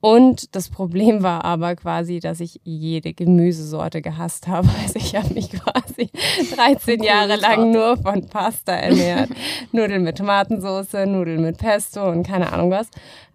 [0.00, 4.68] Und das Problem war aber quasi, dass ich jede Gemüsesorte gehasst habe.
[4.82, 6.10] Also ich habe mich quasi
[6.54, 9.28] 13 Jahre lang nur von Pasta ernährt.
[9.72, 12.88] Nudeln mit Tomatensauce, Nudeln mit Pesto und keine Ahnung was.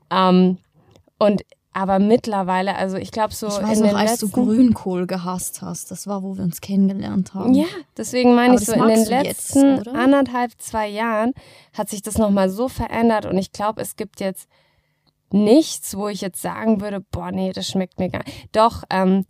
[0.10, 0.58] Ähm,
[1.20, 4.46] und aber mittlerweile, also ich glaube so Ich weiß in noch, den als letzten, du
[4.46, 5.92] Grünkohl gehasst hast.
[5.92, 7.54] Das war, wo wir uns kennengelernt haben.
[7.54, 7.66] Ja,
[7.98, 9.94] deswegen meine Aber ich so, in den jetzt, letzten oder?
[9.94, 11.34] anderthalb, zwei Jahren
[11.74, 14.48] hat sich das nochmal so verändert und ich glaube, es gibt jetzt
[15.36, 18.50] nichts, wo ich jetzt sagen würde, boah, nee, das schmeckt mir gar nicht.
[18.54, 19.26] Doch, ähm,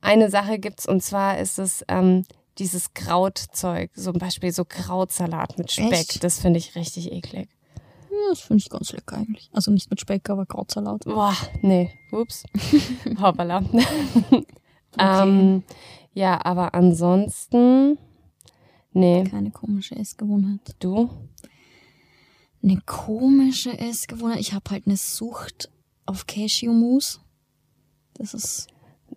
[0.00, 2.24] eine Sache gibt's und zwar ist es ähm,
[2.58, 5.92] dieses Krautzeug, zum Beispiel so Krautsalat mit Speck.
[5.92, 6.24] Echt?
[6.24, 7.48] Das finde ich richtig eklig.
[8.10, 9.50] Ja, das finde ich ganz lecker eigentlich.
[9.52, 11.04] Also nicht mit Speck, aber Krautsalat.
[11.04, 12.44] Boah, nee, ups,
[13.20, 13.62] hoppala.
[14.98, 15.62] ähm,
[16.12, 17.98] ja, aber ansonsten,
[18.92, 20.60] nee, Keine komische Essgewohnheit.
[20.78, 21.10] du?
[22.64, 24.40] Eine komische Essgewohnheit.
[24.40, 25.70] Ich habe halt eine Sucht
[26.06, 27.20] auf Cashewmus.
[28.14, 28.68] Das ist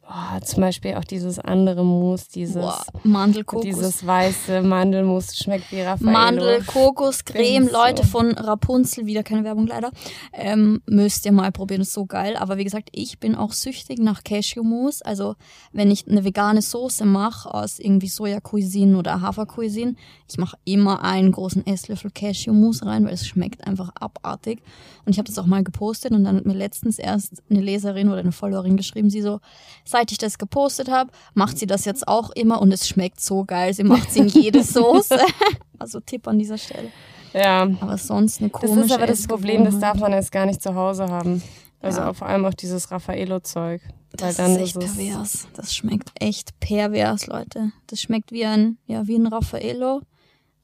[0.10, 3.66] Oh, zum Beispiel auch dieses andere Mousse, dieses, boah, Mandelkokos.
[3.66, 6.12] dieses weiße Mandelmus schmeckt wie Raffaello.
[6.12, 7.68] Mandel, Kokos, Creme?
[7.70, 9.92] Leute von Rapunzel, wieder keine Werbung leider,
[10.32, 12.38] ähm, müsst ihr mal probieren, ist so geil.
[12.38, 15.02] Aber wie gesagt, ich bin auch süchtig nach Cashewmus.
[15.02, 15.36] Also
[15.74, 19.96] wenn ich eine vegane Soße mache aus irgendwie Soja-Cuisine oder Hafer-Cuisine,
[20.30, 24.62] ich mache immer einen großen Esslöffel Cashewmus rein, weil es schmeckt einfach abartig.
[25.06, 28.08] Und ich habe das auch mal gepostet und dann hat mir letztens erst eine Leserin
[28.08, 29.40] oder eine Followerin geschrieben, sie so,
[29.88, 33.46] seit ich das gepostet habe, macht sie das jetzt auch immer und es schmeckt so
[33.46, 33.74] geil.
[33.74, 35.18] Sie macht sie in jede Soße.
[35.80, 36.90] also Tipp an dieser Stelle.
[37.34, 40.46] Ja, Aber sonst eine das komische ist aber das Problem, das darf man erst gar
[40.46, 41.42] nicht zu Hause haben.
[41.82, 42.14] Also Ja.
[42.14, 43.82] vor allem auch dieses Raffaello-Zeug.
[44.12, 45.48] Das ist echt ist pervers.
[45.54, 47.72] Das schmeckt echt pervers, Leute.
[47.88, 50.02] Das schmeckt wie ein, ja, wie ein Raffaello,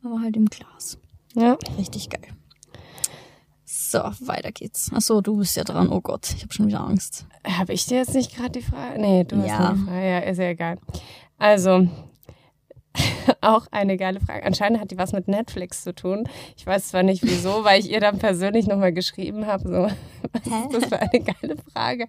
[0.04, 0.98] aber halt im Glas.
[1.36, 2.28] Ja, Richtig geil.
[3.94, 4.92] So, weiter geht's.
[4.92, 5.88] Achso, du bist ja dran.
[5.92, 7.28] Oh Gott, ich habe schon wieder Angst.
[7.48, 9.00] habe ich dir jetzt nicht gerade die Frage?
[9.00, 9.60] Nee, du hast Ja.
[9.74, 10.08] mir die Frage.
[10.10, 10.78] Ja, ist ja egal.
[11.38, 11.88] Also,
[13.42, 14.46] auch eine geile Frage.
[14.48, 16.28] Anscheinend hat die was mit Netflix zu tun.
[16.58, 19.74] Ich weiß zwar nicht wieso, weil ich ihr dann persönlich nochmal geschrieben habe, so,
[20.34, 22.08] was ist das für eine geile Frage?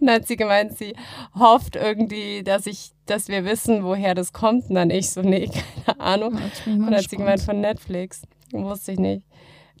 [0.00, 0.94] Und dann hat sie gemeint, sie
[1.38, 4.70] hofft irgendwie, dass ich, dass wir wissen, woher das kommt.
[4.70, 5.50] Und dann ich so, nee,
[5.84, 6.32] keine Ahnung.
[6.64, 8.22] Und dann hat sie gemeint von Netflix.
[8.52, 9.22] Wusste ich nicht.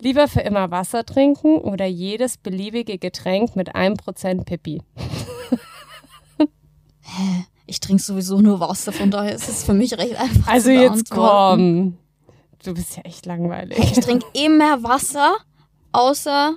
[0.00, 4.82] Lieber für immer Wasser trinken oder jedes beliebige Getränk mit einem Prozent Pipi?
[6.38, 7.46] Hä?
[7.66, 10.52] Ich trinke sowieso nur Wasser, von daher ist es für mich recht einfach.
[10.52, 11.98] Also jetzt komm.
[12.64, 13.78] Du bist ja echt langweilig.
[13.78, 15.36] Ich trinke immer Wasser,
[15.92, 16.54] außer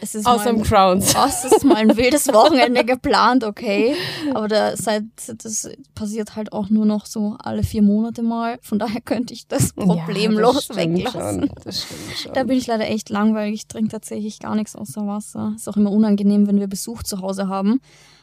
[0.00, 1.14] es ist Außer im Crowns.
[1.26, 3.94] Es ist mal ein wildes Wochenende geplant, okay.
[4.34, 8.58] Aber da, seit, das passiert halt auch nur noch so alle vier Monate mal.
[8.62, 11.50] Von daher könnte ich das problemlos ja, das weglassen.
[11.64, 11.86] Das.
[12.34, 13.54] Da bin ich leider echt langweilig.
[13.54, 15.52] Ich trinke tatsächlich gar nichts außer Wasser.
[15.56, 17.80] Ist auch immer unangenehm, wenn wir Besuch zu Hause haben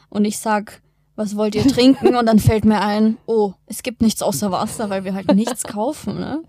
[0.08, 0.80] und ich sag,
[1.16, 2.16] was wollt ihr trinken?
[2.16, 5.62] Und dann fällt mir ein, oh, es gibt nichts außer Wasser, weil wir halt nichts
[5.64, 6.42] kaufen, ne?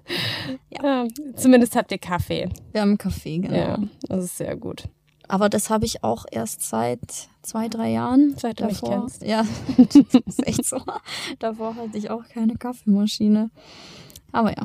[0.69, 1.03] Ja.
[1.03, 2.49] ja zumindest habt ihr Kaffee.
[2.71, 3.55] Wir haben Kaffee, genau.
[3.55, 4.85] Ja, das ist sehr gut.
[5.27, 8.35] Aber das habe ich auch erst seit zwei, drei Jahren.
[8.37, 8.89] Seit du davor.
[8.89, 9.23] mich kennst.
[9.23, 9.45] Ja,
[9.77, 10.81] das ist echt so.
[11.39, 13.49] davor hatte ich auch keine Kaffeemaschine.
[14.31, 14.63] Aber ja,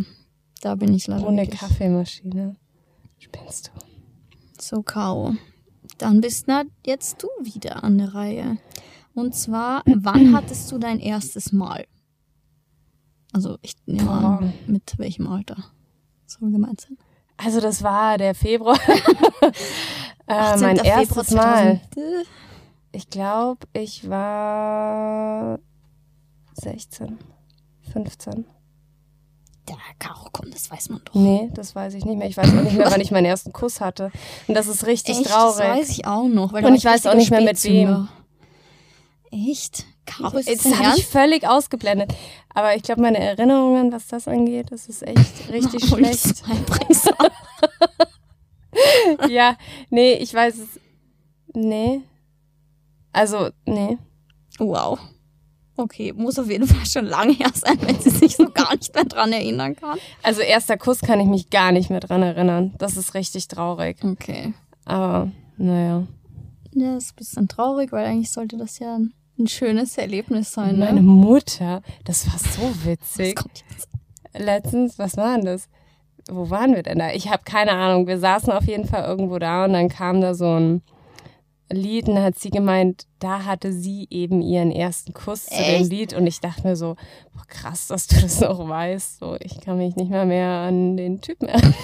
[0.61, 1.27] da bin ich leider.
[1.27, 2.57] Ohne Kaffeemaschine.
[3.19, 3.81] Spinnst du.
[4.63, 5.35] So, K.O.
[5.99, 8.59] Dann bist na jetzt du wieder an der Reihe.
[9.15, 11.87] Und zwar, wann hattest du dein erstes Mal?
[13.33, 15.57] Also ich nehme an, mit welchem Alter?
[16.27, 16.97] Soll wir gemeint sein?
[17.37, 18.79] Also das war der Februar.
[20.31, 21.81] äh, mein erstes Mal.
[22.93, 25.59] Ich glaube, ich war
[26.55, 27.19] 16,
[27.93, 28.45] 15.
[29.69, 31.15] Ja, Caro, komm, das weiß man doch.
[31.15, 32.27] Nee, das weiß ich nicht mehr.
[32.29, 34.11] Ich weiß auch nicht mehr, wann ich meinen ersten Kuss hatte.
[34.49, 35.31] Und das ist richtig Echt?
[35.31, 35.59] traurig.
[35.59, 36.53] Das weiß ich auch noch.
[36.53, 38.09] Und ich weiß auch nicht mehr mit wem.
[39.31, 39.85] Echt?
[40.07, 42.13] Caro, ist das habe ich völlig ausgeblendet.
[42.53, 46.43] Aber ich glaube, meine Erinnerungen, was das angeht, das ist echt richtig schlecht.
[49.29, 49.57] ja,
[49.91, 50.81] nee, ich weiß es.
[51.55, 52.03] Nee.
[53.13, 53.99] Also, nee.
[54.59, 54.99] Wow.
[55.77, 58.95] Okay, muss auf jeden Fall schon lange her sein, wenn sie sich so gar nicht
[58.95, 59.99] mehr dran erinnern kann.
[60.23, 62.75] Also erster Kuss kann ich mich gar nicht mehr dran erinnern.
[62.79, 63.97] Das ist richtig traurig.
[64.05, 64.53] Okay.
[64.85, 66.07] Aber, naja.
[66.75, 70.77] Ja, ist ein bisschen traurig, weil eigentlich sollte das ja ein, schönes Erlebnis sein.
[70.77, 70.85] Ne?
[70.85, 73.37] Meine Mutter, das war so witzig.
[73.37, 73.89] Was kommt jetzt?
[74.37, 75.69] Letztens, was war denn das?
[76.29, 77.13] Wo waren wir denn da?
[77.13, 78.07] Ich habe keine Ahnung.
[78.07, 80.83] Wir saßen auf jeden Fall irgendwo da und dann kam da so ein
[81.73, 85.57] Lied und hat sie gemeint, da hatte sie eben ihren ersten Kuss Echt?
[85.57, 86.97] zu dem Lied und ich dachte mir so,
[87.33, 89.21] boah, krass, dass du das noch weißt.
[89.21, 91.75] So, ich kann mich nicht mal mehr an den Typen erinnern.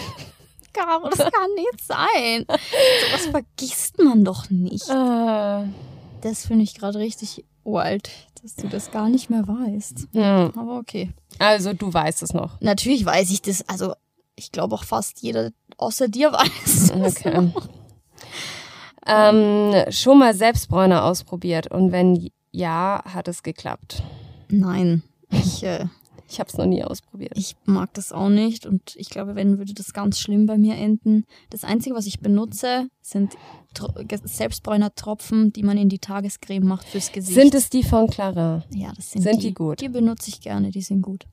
[0.73, 2.45] Caro, das kann nicht sein.
[2.49, 4.89] Sowas vergisst man doch nicht.
[4.91, 5.67] Uh.
[6.21, 8.11] Das finde ich gerade richtig wild,
[8.43, 10.09] dass du das gar nicht mehr weißt.
[10.13, 10.53] Ja.
[10.57, 11.11] Aber okay.
[11.39, 12.61] Also du weißt es noch.
[12.61, 13.67] Natürlich weiß ich das.
[13.69, 13.95] Also
[14.37, 16.93] ich glaube auch fast jeder außer dir weiß.
[16.93, 17.53] Okay.
[19.09, 24.03] Ähm, schon mal Selbstbräuner ausprobiert und wenn ja, hat es geklappt?
[24.49, 25.85] Nein, ich, äh,
[26.29, 27.33] ich habe es noch nie ausprobiert.
[27.37, 30.75] Ich mag das auch nicht und ich glaube, wenn würde das ganz schlimm bei mir
[30.75, 31.25] enden.
[31.51, 33.35] Das Einzige, was ich benutze, sind
[33.75, 33.93] Tro
[34.25, 37.39] Selbstbräuner-Tropfen, die man in die Tagescreme macht fürs Gesicht.
[37.39, 38.65] Sind es die von Clara?
[38.71, 39.49] Ja, das sind, sind die.
[39.49, 39.81] die gut.
[39.81, 41.27] Die benutze ich gerne, die sind gut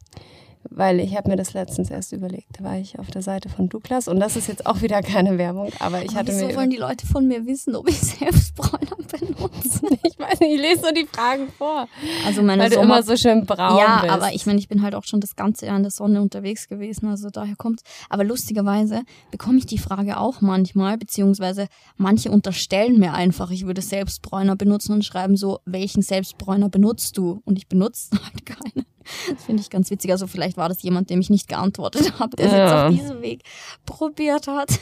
[0.69, 2.59] weil ich habe mir das letztens erst überlegt.
[2.59, 5.37] Da war ich auf der Seite von Douglas und das ist jetzt auch wieder keine
[5.37, 6.55] Werbung, aber ich aber hatte wieso mir.
[6.55, 9.81] wollen die Leute von mir wissen, ob ich Selbstbräuner benutze?
[10.03, 11.87] ich weiß nicht, ich lese so die Fragen vor.
[12.25, 14.13] Also meine weil Sommer du immer so schön braun Ja, bist.
[14.13, 16.67] aber ich meine, ich bin halt auch schon das ganze Jahr in der Sonne unterwegs
[16.67, 17.81] gewesen, also daher kommt.
[18.09, 23.81] Aber lustigerweise bekomme ich die Frage auch manchmal, beziehungsweise manche unterstellen mir einfach, ich würde
[23.81, 27.41] Selbstbräuner benutzen und schreiben so, welchen Selbstbräuner benutzt du?
[27.45, 28.85] Und ich benutze halt keine.
[29.29, 30.11] Das finde ich ganz witzig.
[30.11, 32.63] Also vielleicht war das jemand, dem ich nicht geantwortet habe, der es ja.
[32.63, 33.43] jetzt auf diesem Weg
[33.85, 34.79] probiert hat.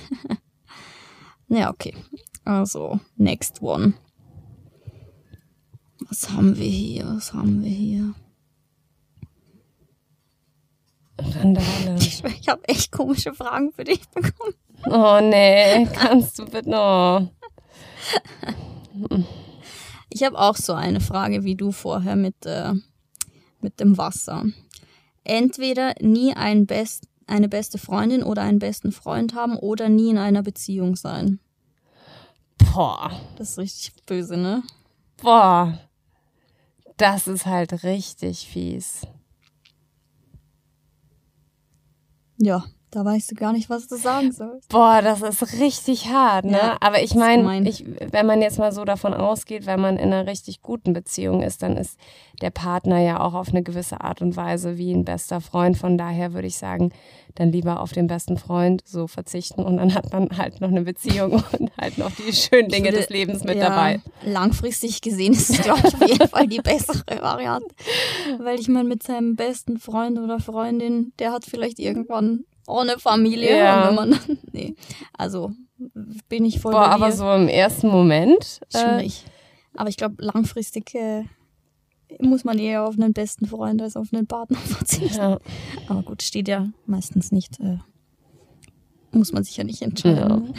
[1.49, 1.95] ja, okay.
[2.43, 3.93] Also, next one.
[6.10, 7.05] Was haben wir hier?
[7.05, 8.13] Was haben wir hier?
[11.19, 11.97] Randale.
[11.99, 14.55] Ich, ich habe echt komische Fragen für dich bekommen.
[14.86, 17.29] Oh nee, kannst du bitte noch.
[20.10, 22.73] Ich habe auch so eine Frage wie du vorher mit äh,
[23.63, 24.45] mit dem Wasser.
[25.24, 30.17] Entweder nie ein Best, eine beste Freundin oder einen besten Freund haben oder nie in
[30.17, 31.39] einer Beziehung sein.
[32.58, 33.12] Boah.
[33.38, 34.63] Das ist richtig böse, ne?
[35.17, 35.80] Boah.
[36.97, 39.02] Das ist halt richtig fies.
[42.38, 44.67] Ja, Da weißt du gar nicht, was du sagen sollst.
[44.67, 46.58] Boah, das ist richtig hart, ne?
[46.58, 50.12] Ja, Aber ich meine, ich, wenn man jetzt mal so davon ausgeht, wenn man in
[50.12, 51.97] einer richtig guten Beziehung ist, dann ist
[52.41, 55.77] der Partner ja auch auf eine gewisse Art und Weise wie ein bester Freund.
[55.77, 56.91] Von daher würde ich sagen,
[57.36, 60.82] dann lieber auf den besten Freund so verzichten und dann hat man halt noch eine
[60.82, 64.01] Beziehung und halt noch die schönen Dinge würde, des Lebens mit ja, dabei.
[64.25, 67.73] Langfristig gesehen ist es, glaube ich, auf jeden Fall die bessere Variante.
[68.39, 73.57] Weil ich meine, mit seinem besten Freund oder Freundin, der hat vielleicht irgendwann ohne Familie.
[73.57, 73.88] Ja.
[73.88, 74.19] wenn man,
[74.51, 74.75] nee,
[75.17, 75.51] also
[76.29, 78.62] bin ich voll Boah, aber so im ersten Moment.
[78.69, 79.25] Schwierig.
[79.25, 81.23] Äh, aber ich glaube, langfristig äh,
[82.19, 85.17] muss man eher auf einen besten Freund als auf einen Partner verzichten.
[85.17, 85.39] Ja.
[85.88, 87.60] Aber gut, steht ja meistens nicht.
[87.60, 87.77] Äh,
[89.12, 90.53] muss man sich ja nicht entscheiden.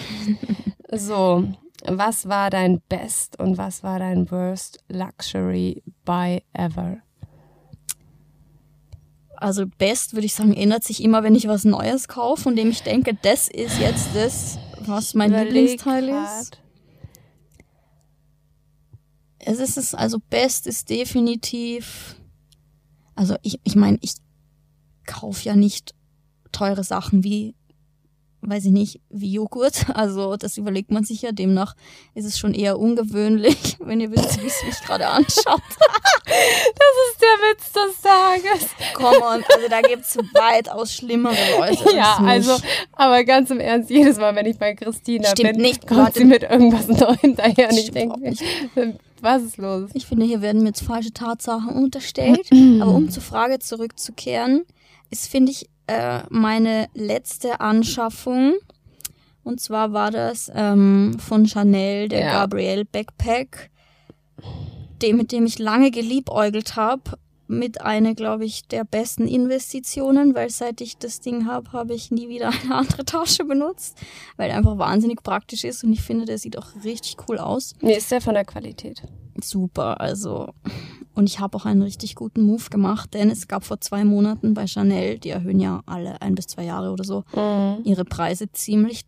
[0.90, 0.98] Ja.
[0.98, 1.44] so,
[1.84, 6.98] was war dein Best und was war dein Worst Luxury Buy ever?
[9.42, 12.70] Also best würde ich sagen, ändert sich immer, wenn ich was Neues kaufe, von dem
[12.70, 16.60] ich denke, das ist jetzt das, was mein Lieblingsteil ist.
[19.40, 22.14] Es ist es, also best ist definitiv,
[23.16, 24.12] also ich, ich meine, ich
[25.06, 25.92] kaufe ja nicht
[26.52, 27.56] teure Sachen wie
[28.42, 29.86] weiß ich nicht, wie Joghurt.
[30.02, 31.32] Also das überlegt man sich ja.
[31.32, 31.74] Demnach
[32.14, 35.62] ist es schon eher ungewöhnlich, wenn ihr wisst, wie es mich gerade anschaut.
[36.26, 38.70] das ist der Witz des Tages.
[38.94, 41.94] Komm on, also da gibt es weitaus schlimmere Leute.
[41.94, 42.56] Ja, also,
[42.92, 46.18] aber ganz im Ernst, jedes Mal, wenn ich bei Christina Stimmt bin, nicht, kommt Leute,
[46.18, 48.34] sie mit irgendwas Neuem daher und ich denke,
[49.20, 49.90] was ist los?
[49.94, 52.48] Ich finde, hier werden mir jetzt falsche Tatsachen unterstellt.
[52.80, 54.64] aber um zur Frage zurückzukehren,
[55.10, 58.54] ist, finde ich, äh, meine letzte Anschaffung.
[59.44, 62.32] Und zwar war das ähm, von Chanel, der ja.
[62.32, 63.70] Gabrielle Backpack,
[65.02, 67.18] dem, mit dem ich lange geliebäugelt habe.
[67.52, 72.10] Mit einer, glaube ich, der besten Investitionen, weil seit ich das Ding habe, habe ich
[72.10, 73.98] nie wieder eine andere Tasche benutzt,
[74.36, 77.74] weil er einfach wahnsinnig praktisch ist und ich finde, der sieht auch richtig cool aus.
[77.80, 79.02] Wie ist der von der Qualität?
[79.40, 80.48] Super, also
[81.14, 84.54] und ich habe auch einen richtig guten Move gemacht, denn es gab vor zwei Monaten
[84.54, 87.84] bei Chanel, die erhöhen ja alle ein bis zwei Jahre oder so, mhm.
[87.84, 89.04] ihre Preise ziemlich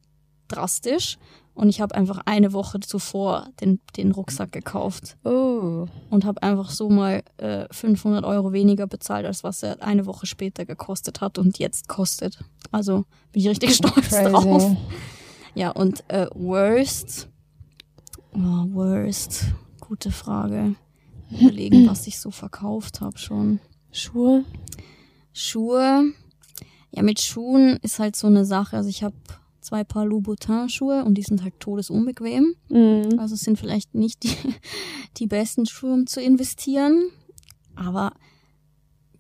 [0.49, 1.17] drastisch.
[1.55, 5.17] Und ich habe einfach eine Woche zuvor den, den Rucksack gekauft.
[5.25, 5.87] Oh.
[6.11, 10.27] Und habe einfach so mal äh, 500 Euro weniger bezahlt, als was er eine Woche
[10.27, 12.41] später gekostet hat und jetzt kostet.
[12.73, 14.31] Also bin ich richtig stolz Crazy.
[14.31, 14.77] drauf.
[15.55, 17.29] Ja, und äh, Worst.
[18.35, 19.45] Oh, worst.
[19.79, 20.75] Gute Frage
[21.31, 23.61] überlegen, was ich so verkauft habe schon.
[23.93, 24.45] Schuhe?
[25.33, 26.13] Schuhe.
[26.91, 28.77] Ja, mit Schuhen ist halt so eine Sache.
[28.77, 29.15] Also ich habe
[29.65, 32.55] zwei Paar Louboutin-Schuhe und die sind halt todesunbequem.
[32.69, 33.19] Mhm.
[33.19, 34.37] Also sind vielleicht nicht die,
[35.17, 37.11] die besten Schuhe, um zu investieren.
[37.75, 38.13] Aber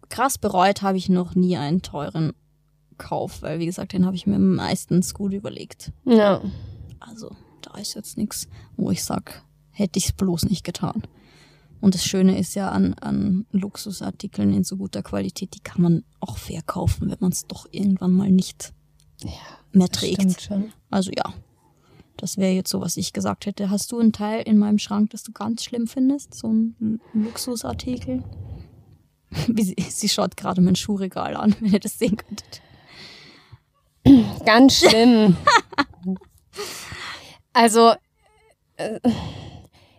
[0.08, 2.32] krass bereut habe ich noch nie einen teuren
[2.98, 5.92] Kauf, weil wie gesagt, den habe ich mir meistens gut überlegt.
[6.04, 6.40] Ja.
[7.00, 7.30] Also
[7.62, 11.02] da ist jetzt nichts, wo ich sag, hätte ich es bloß nicht getan.
[11.80, 16.04] Und das Schöne ist ja an, an Luxusartikeln in so guter Qualität, die kann man
[16.20, 18.72] auch verkaufen, wenn man es doch irgendwann mal nicht
[19.22, 19.30] ja,
[19.72, 20.50] mehr trägt.
[20.90, 21.32] Also ja,
[22.16, 23.70] das wäre jetzt so, was ich gesagt hätte.
[23.70, 26.34] Hast du einen Teil in meinem Schrank, das du ganz schlimm findest?
[26.34, 28.22] So ein Luxusartikel?
[29.56, 32.62] Sie, sie schaut gerade mein Schuhregal an, wenn ihr das sehen könntet.
[34.44, 35.36] Ganz schlimm.
[37.52, 37.94] also,
[38.76, 39.00] äh,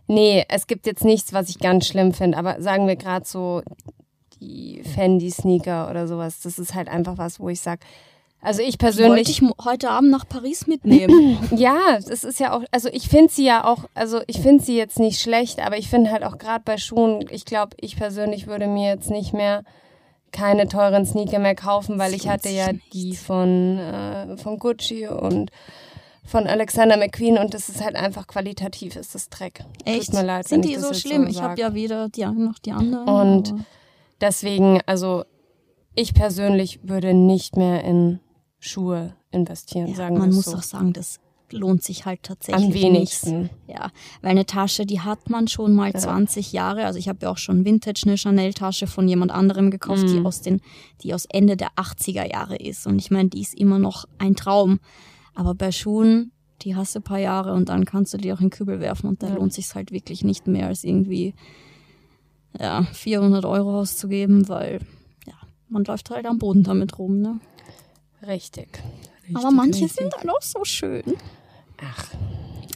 [0.08, 3.64] Nee, es gibt jetzt nichts, was ich ganz schlimm finde, aber sagen wir gerade so
[4.40, 7.80] die Fendi-Sneaker oder sowas, das ist halt einfach was, wo ich sag,
[8.42, 9.28] also ich persönlich.
[9.28, 11.40] Wollte ich heute Abend nach Paris mitnehmen.
[11.56, 14.78] ja, das ist ja auch, also ich finde sie ja auch, also ich finde sie
[14.78, 18.46] jetzt nicht schlecht, aber ich finde halt auch gerade bei Schuhen, ich glaube, ich persönlich
[18.48, 19.64] würde mir jetzt nicht mehr
[20.32, 25.50] keine teuren Sneaker mehr kaufen, weil ich hatte ja die von, äh, von Gucci und
[26.26, 29.64] von Alexander McQueen und das ist halt einfach qualitativ, ist das Dreck.
[29.86, 30.08] Echt?
[30.08, 31.24] Tut mir leid, Sind die so schlimm?
[31.24, 33.08] So ich habe ja weder die noch die anderen.
[33.08, 33.66] Und
[34.22, 35.24] deswegen, also
[35.96, 38.20] ich persönlich würde nicht mehr in
[38.68, 40.58] Schuhe investieren, ja, sagen wir Man muss so.
[40.58, 41.20] auch sagen, das
[41.52, 43.42] lohnt sich halt tatsächlich Am wenigsten.
[43.44, 43.54] Nicht.
[43.68, 46.00] Ja, weil eine Tasche, die hat man schon mal ja.
[46.00, 46.86] 20 Jahre.
[46.86, 50.08] Also ich habe ja auch schon Vintage eine Chanel-Tasche von jemand anderem gekauft, mhm.
[50.08, 50.62] die aus den,
[51.02, 52.88] die aus Ende der 80er Jahre ist.
[52.88, 54.80] Und ich meine, die ist immer noch ein Traum.
[55.34, 58.40] Aber bei Schuhen, die hast du ein paar Jahre und dann kannst du die auch
[58.40, 59.36] in den Kübel werfen und da ja.
[59.36, 61.36] lohnt sich halt wirklich nicht mehr als irgendwie
[62.60, 64.80] ja, 400 Euro auszugeben, weil
[65.28, 65.34] ja,
[65.68, 67.40] man läuft halt am Boden damit rum, ne?
[68.28, 68.68] Richtig.
[69.22, 69.94] richtig Aber manche richtig.
[69.94, 71.04] sind dann auch so schön.
[71.84, 72.08] Ach.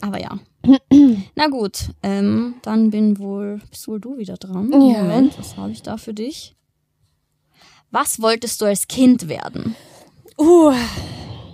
[0.01, 0.39] Aber ja.
[1.35, 4.71] Na gut, ähm, dann bin wohl, bist wohl du wieder dran.
[4.71, 5.03] Ja.
[5.03, 6.55] Moment, was habe ich da für dich?
[7.91, 9.75] Was wolltest du als Kind werden?
[10.37, 10.73] Uh,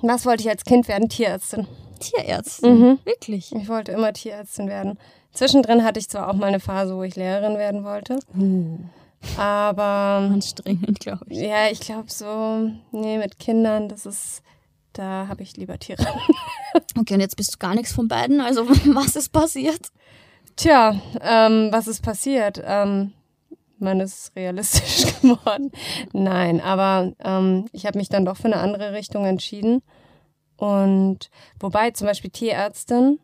[0.02, 1.10] Was wollte ich als Kind werden?
[1.10, 1.68] Tierärztin.
[2.00, 2.80] Tierärztin?
[2.80, 3.00] Mhm.
[3.06, 3.56] Wirklich?
[3.56, 5.00] Ich wollte immer Tierärztin werden.
[5.32, 8.20] Zwischendrin hatte ich zwar auch mal eine Phase, wo ich Lehrerin werden wollte.
[8.38, 8.78] Uh.
[9.38, 10.30] Aber.
[10.32, 11.39] Anstrengend, glaube ich.
[11.39, 14.41] Ja, ich glaube so, nee, mit Kindern, das ist.
[14.93, 16.05] Da habe ich lieber Tiere.
[16.97, 18.39] okay, und jetzt bist du gar nichts von beiden.
[18.39, 19.91] Also, was ist passiert?
[20.55, 22.61] Tja, ähm, was ist passiert?
[22.63, 23.11] Ähm,
[23.78, 25.71] man ist realistisch geworden.
[26.13, 29.82] Nein, aber ähm, ich habe mich dann doch für eine andere Richtung entschieden.
[30.57, 33.19] Und wobei zum Beispiel Tierärztin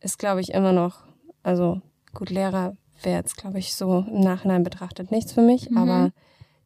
[0.00, 1.02] ist, glaube ich, immer noch,
[1.42, 1.80] also
[2.14, 5.78] gut, Lehrer wäre jetzt, glaube ich, so im Nachhinein betrachtet nichts für mich, mhm.
[5.78, 6.12] aber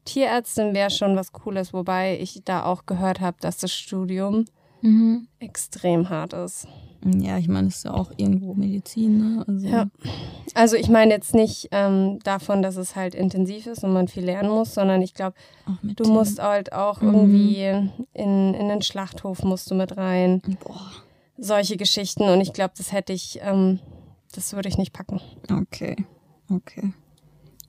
[0.05, 4.47] Tierärztin wäre schon was Cooles, wobei ich da auch gehört habe, dass das Studium
[4.81, 5.29] mhm.
[5.39, 6.67] extrem hart ist.
[7.05, 9.37] Ja, ich meine, es ist ja auch irgendwo Medizin.
[9.37, 9.45] Ne?
[9.47, 9.87] Also, ja.
[10.55, 14.25] also ich meine jetzt nicht ähm, davon, dass es halt intensiv ist und man viel
[14.25, 15.37] lernen muss, sondern ich glaube,
[15.83, 16.13] du dem.
[16.13, 17.15] musst halt auch mhm.
[17.15, 20.43] irgendwie in, in den Schlachthof musst du mit rein.
[20.65, 20.91] Boah.
[21.37, 23.79] Solche Geschichten und ich glaube, das hätte ich, ähm,
[24.35, 25.21] das würde ich nicht packen.
[25.49, 25.95] Okay,
[26.51, 26.93] okay.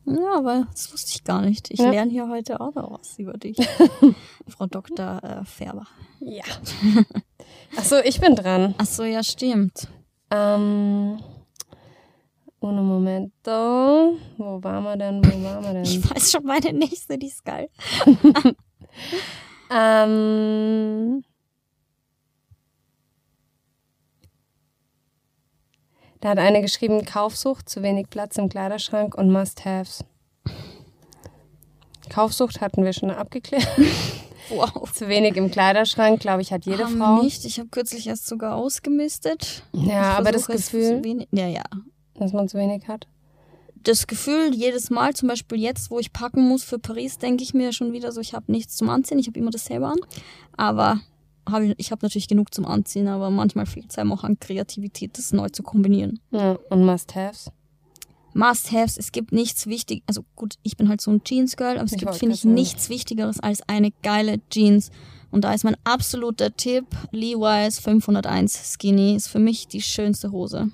[0.05, 1.69] Ja, aber das wusste ich gar nicht.
[1.71, 1.91] Ich ja.
[1.91, 3.57] lerne hier heute auch noch was über dich,
[4.47, 5.23] Frau Dr.
[5.23, 5.85] Äh, Färber.
[6.19, 6.43] Ja.
[7.77, 8.73] Achso, ich bin dran.
[8.77, 9.87] Achso, ja, stimmt.
[10.31, 11.19] Ähm,
[12.59, 14.17] uno momento.
[14.37, 15.23] Wo waren wir denn?
[15.23, 15.83] Wo waren wir denn?
[15.83, 17.69] Ich weiß schon meine nächste, die ist geil.
[19.71, 21.23] ähm,
[26.21, 30.03] Da hat eine geschrieben, Kaufsucht, zu wenig Platz im Kleiderschrank und Must-Haves.
[32.09, 33.67] Kaufsucht hatten wir schon abgeklärt.
[34.51, 34.91] Wow.
[34.91, 37.21] Zu wenig im Kleiderschrank, glaube ich, hat jede Haben Frau.
[37.21, 37.45] nicht.
[37.45, 39.63] Ich habe kürzlich erst sogar ausgemistet.
[39.73, 41.61] Ja, aber das Gefühl, ja, ja.
[42.15, 43.07] dass man zu wenig hat.
[43.75, 47.53] Das Gefühl, jedes Mal, zum Beispiel jetzt, wo ich packen muss für Paris, denke ich
[47.53, 49.99] mir schon wieder so, ich habe nichts zum Anziehen, ich habe immer dasselbe an.
[50.57, 50.99] Aber
[51.51, 54.39] hab ich, ich habe natürlich genug zum Anziehen, aber manchmal fehlt es einem auch an
[54.39, 56.19] Kreativität, das neu zu kombinieren.
[56.31, 57.51] Ja, und Must-Haves?
[58.33, 61.93] Must-Haves, es gibt nichts wichtig, also gut, ich bin halt so ein Jeans-Girl, aber es
[61.93, 64.91] ich gibt, finde ich, nichts Wichtigeres als eine geile Jeans.
[65.31, 70.71] Und da ist mein absoluter Tipp, Levi's 501 Skinny ist für mich die schönste Hose.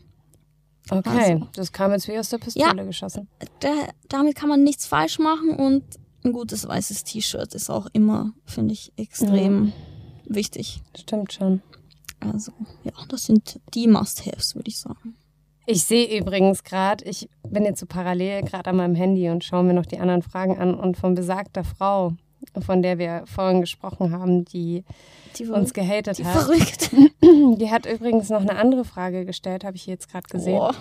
[0.90, 3.28] Okay, also, das kam jetzt wie aus der Pistole ja, geschossen.
[3.60, 3.70] Da,
[4.08, 5.84] damit kann man nichts falsch machen und
[6.24, 9.74] ein gutes weißes T-Shirt ist auch immer, finde ich, extrem ja.
[10.28, 10.82] Wichtig.
[10.98, 11.62] Stimmt schon.
[12.20, 12.52] Also,
[12.84, 15.16] ja, das sind die Must-Haves, würde ich sagen.
[15.68, 19.64] Ich sehe übrigens gerade, ich bin jetzt so parallel gerade an meinem Handy und schaue
[19.64, 22.14] mir noch die anderen Fragen an und von besagter Frau,
[22.64, 24.84] von der wir vorhin gesprochen haben, die,
[25.38, 26.34] die uns gehatet die hat.
[26.34, 26.92] Verrückt.
[27.58, 30.60] Die hat übrigens noch eine andere Frage gestellt, habe ich jetzt gerade gesehen.
[30.60, 30.76] Boah.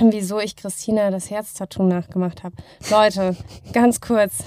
[0.00, 2.54] Wieso ich Christina das Herztattoo nachgemacht habe.
[2.90, 3.36] Leute,
[3.72, 4.44] ganz kurz.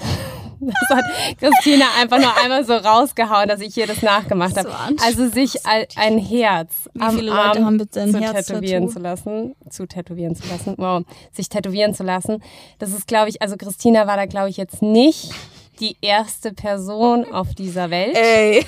[0.66, 1.04] Das hat
[1.38, 4.68] Christina einfach nur einmal so rausgehauen, dass ich hier das nachgemacht habe.
[4.68, 8.88] So also sich ein Herz Wie am viele Arm haben bitte ein zu Herz tätowieren
[8.88, 11.02] zu lassen, zu tätowieren zu lassen, wow,
[11.32, 12.42] sich tätowieren zu lassen.
[12.78, 15.32] Das ist, glaube ich, also Christina war da, glaube ich, jetzt nicht
[15.80, 18.16] die erste Person auf dieser Welt.
[18.16, 18.64] Ey.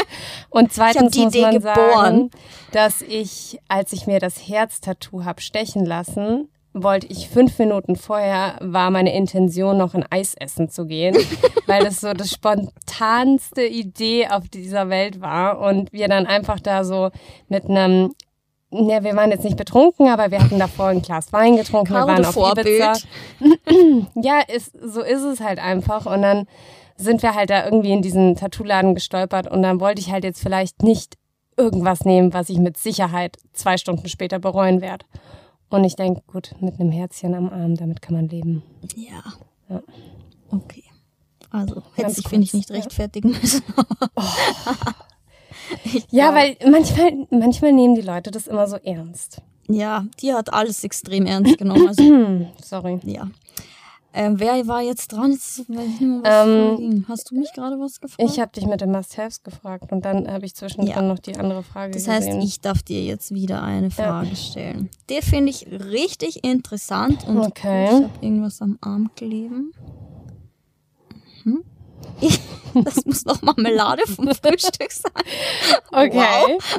[0.50, 1.74] Und zweitens muss man geboren.
[1.74, 2.30] sagen,
[2.72, 8.58] dass ich, als ich mir das Herztattoo habe stechen lassen, wollte ich fünf Minuten vorher,
[8.60, 11.16] war meine Intention, noch ein Eis essen zu gehen,
[11.66, 16.84] weil das so das spontanste Idee auf dieser Welt war und wir dann einfach da
[16.84, 17.10] so
[17.48, 18.14] mit einem
[18.76, 22.08] ja, wir waren jetzt nicht betrunken, aber wir hatten davor ein Glas Wein getrunken, wir
[22.08, 22.66] waren auf Vorbild.
[22.66, 22.94] Ibiza.
[24.20, 26.06] ja, ist, so ist es halt einfach.
[26.06, 26.46] Und dann
[26.96, 30.42] sind wir halt da irgendwie in diesen Tattoo-Laden gestolpert und dann wollte ich halt jetzt
[30.42, 31.14] vielleicht nicht
[31.56, 35.04] irgendwas nehmen, was ich mit Sicherheit zwei Stunden später bereuen werde.
[35.70, 38.62] Und ich denke, gut, mit einem Herzchen am Arm, damit kann man leben.
[38.94, 39.22] Ja.
[39.68, 39.82] ja.
[40.50, 40.84] Okay.
[41.50, 43.62] Also, hätte ich, finde ich, nicht rechtfertigen müssen.
[44.16, 44.22] oh.
[46.10, 49.40] ja, weil manchmal, manchmal nehmen die Leute das immer so ernst.
[49.68, 51.88] Ja, die hat alles extrem ernst genommen.
[51.88, 52.02] Also,
[52.62, 53.00] Sorry.
[53.04, 53.28] Ja.
[54.16, 55.32] Ähm, wer war jetzt dran?
[55.32, 58.30] Jetzt ähm, Hast du mich gerade was gefragt?
[58.30, 61.02] Ich habe dich mit den Must-Haves gefragt und dann habe ich zwischendrin ja.
[61.02, 62.40] noch die andere Frage Das heißt, gesehen.
[62.40, 64.36] ich darf dir jetzt wieder eine Frage ja.
[64.36, 64.88] stellen.
[65.08, 67.86] Der finde ich richtig interessant und okay.
[67.86, 69.72] ich habe irgendwas am Arm kleben.
[71.42, 71.64] Mhm.
[72.84, 75.12] das muss noch Marmelade vom Frühstück sein.
[75.90, 76.12] Okay.
[76.12, 76.78] Wow.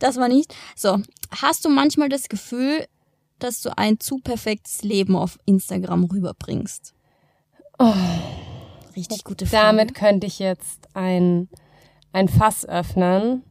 [0.00, 0.52] Das war nicht.
[0.74, 0.98] So,
[1.30, 2.86] hast du manchmal das Gefühl,
[3.42, 6.94] dass du ein zu perfektes Leben auf Instagram rüberbringst?
[7.78, 7.94] Oh.
[8.96, 9.66] Richtig gute Frage.
[9.66, 11.48] Damit könnte ich jetzt ein,
[12.12, 13.44] ein Fass öffnen,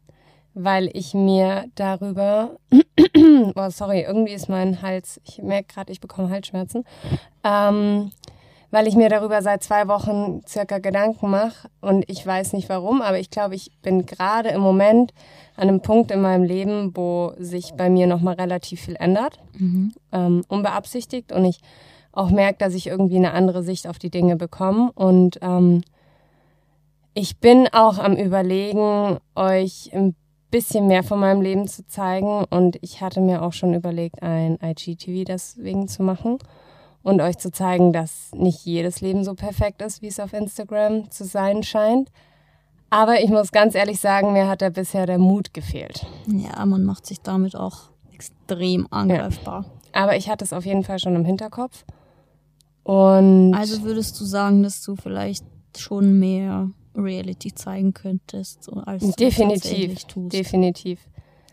[0.54, 2.58] weil ich mir darüber,
[3.56, 6.84] oh sorry, irgendwie ist mein Hals, ich merke gerade, ich bekomme Halsschmerzen,
[7.44, 8.12] ähm,
[8.72, 13.02] weil ich mir darüber seit zwei Wochen circa Gedanken mache und ich weiß nicht warum,
[13.02, 15.14] aber ich glaube, ich bin gerade im Moment
[15.56, 19.94] an einem Punkt in meinem Leben, wo sich bei mir nochmal relativ viel ändert, mhm.
[20.12, 21.32] ähm, unbeabsichtigt.
[21.32, 21.60] Und ich
[22.12, 24.92] auch merke, dass ich irgendwie eine andere Sicht auf die Dinge bekomme.
[24.94, 25.82] Und ähm,
[27.14, 30.16] ich bin auch am Überlegen, euch ein
[30.52, 32.46] bisschen mehr von meinem Leben zu zeigen.
[32.50, 36.38] Und ich hatte mir auch schon überlegt, ein IGTV deswegen zu machen
[37.04, 41.10] und euch zu zeigen, dass nicht jedes Leben so perfekt ist, wie es auf Instagram
[41.12, 42.10] zu sein scheint.
[42.90, 46.06] Aber ich muss ganz ehrlich sagen, mir hat da bisher der Mut gefehlt.
[46.28, 49.66] Ja, man macht sich damit auch extrem angreifbar.
[49.94, 50.02] Ja.
[50.02, 51.86] Aber ich hatte es auf jeden Fall schon im Hinterkopf.
[52.84, 55.46] Und also würdest du sagen, dass du vielleicht
[55.78, 61.00] schon mehr Reality zeigen könntest, so als definitiv, definitiv,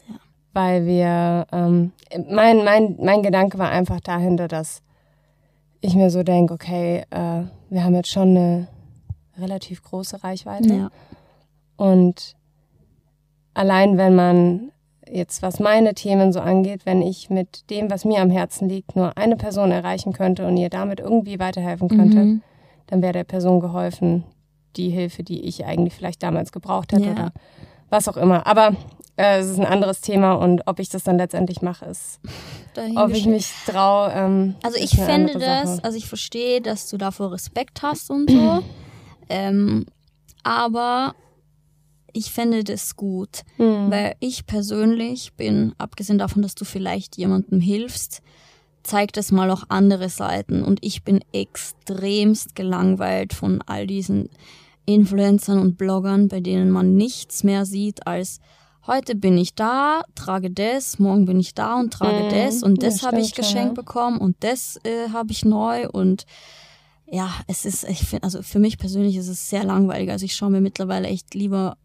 [0.09, 0.15] ja.
[0.55, 1.93] weil wir ähm,
[2.31, 4.83] mein mein mein Gedanke war einfach dahinter, dass
[5.87, 8.69] ich mir so denke, okay, äh, wir haben jetzt schon eine
[9.39, 10.75] relativ große Reichweite.
[10.75, 10.91] Ja.
[11.77, 12.37] Und
[13.55, 14.73] allein wenn man
[15.09, 18.97] jetzt, was meine Themen so angeht, wenn ich mit dem, was mir am Herzen liegt,
[18.97, 22.43] nur eine Person erreichen könnte und ihr damit irgendwie weiterhelfen könnte, mhm.
[22.89, 24.25] dann wäre der Person geholfen,
[24.77, 27.13] die Hilfe, die ich eigentlich vielleicht damals gebraucht hätte ja.
[27.13, 27.33] oder
[27.89, 28.47] was auch immer.
[28.47, 28.75] Aber
[29.17, 32.21] äh, es ist ein anderes Thema und ob ich das dann letztendlich mache, ist,
[32.97, 34.13] ob ich mich traue.
[34.13, 38.63] Ähm, also ich fände das, also ich verstehe, dass du davor Respekt hast und so,
[39.29, 39.87] ähm,
[40.43, 41.15] aber
[42.13, 43.91] ich fände das gut, mhm.
[43.91, 48.23] weil ich persönlich bin, abgesehen davon, dass du vielleicht jemandem hilfst,
[48.83, 54.31] zeigt es mal auch andere Seiten und ich bin extremst gelangweilt von all diesen
[54.87, 58.41] Influencern und Bloggern, bei denen man nichts mehr sieht als
[58.87, 62.83] heute bin ich da, trage das, morgen bin ich da und trage mhm, das und
[62.83, 63.83] das habe ich geschenkt ja.
[63.83, 66.25] bekommen und das äh, habe ich neu und
[67.09, 70.11] ja, es ist, ich finde, also für mich persönlich ist es sehr langweilig.
[70.11, 71.77] Also ich schaue mir mittlerweile echt lieber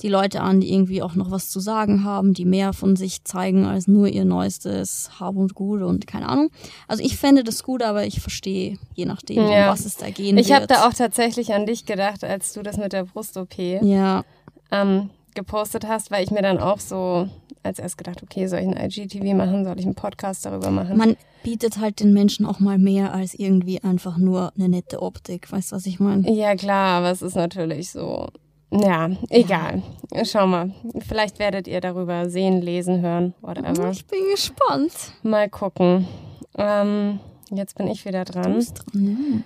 [0.00, 3.24] die Leute an, die irgendwie auch noch was zu sagen haben, die mehr von sich
[3.24, 6.50] zeigen als nur ihr neuestes Hab und Gut und keine Ahnung.
[6.88, 9.66] Also ich fände das gut, aber ich verstehe, je nachdem, ja.
[9.66, 10.48] um was es da gehen ich wird.
[10.48, 14.24] Ich habe da auch tatsächlich an dich gedacht, als du das mit der Brust-OP ja.
[14.72, 17.28] ähm, gepostet hast, weil ich mir dann auch so
[17.62, 20.96] als erst gedacht, okay, soll ich ein IGTV machen, soll ich einen Podcast darüber machen?
[20.96, 25.50] Man bietet halt den Menschen auch mal mehr als irgendwie einfach nur eine nette Optik,
[25.50, 26.30] weißt du, was ich meine?
[26.30, 28.28] Ja, klar, aber es ist natürlich so,
[28.70, 29.82] ja, egal.
[30.24, 30.72] Schau mal.
[31.06, 33.90] Vielleicht werdet ihr darüber sehen, lesen, hören, whatever.
[33.90, 34.92] Ich bin gespannt.
[35.22, 36.06] Mal gucken.
[36.56, 37.20] Ähm,
[37.50, 38.44] jetzt bin ich wieder dran.
[38.44, 39.44] Du bist dran,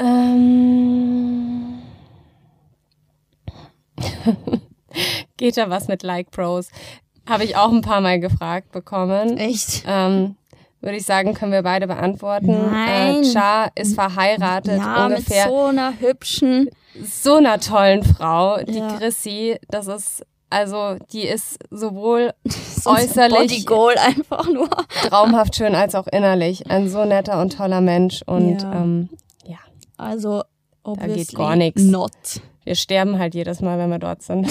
[0.00, 0.04] ja.
[0.06, 1.83] Ähm.
[5.36, 6.68] Geht da was mit Like Pros?
[7.28, 9.38] Habe ich auch ein paar Mal gefragt bekommen.
[9.38, 9.84] Echt?
[9.86, 10.36] Ähm,
[10.80, 12.70] würde ich sagen, können wir beide beantworten.
[12.70, 13.22] Nein.
[13.22, 15.46] Äh, Cha ist verheiratet ja, ungefähr.
[15.46, 16.68] mit so einer hübschen,
[17.02, 18.96] so einer tollen Frau, die ja.
[18.98, 19.56] Chrissy.
[19.68, 24.68] Das ist also, die ist sowohl so äußerlich Goal einfach nur
[25.08, 28.72] traumhaft schön als auch innerlich ein so netter und toller Mensch und ja.
[28.72, 29.08] Ähm,
[29.46, 29.58] ja.
[29.96, 30.42] Also
[30.84, 31.82] da geht gar nichts.
[31.82, 32.12] Not.
[32.64, 34.48] Wir sterben halt jedes Mal, wenn wir dort sind.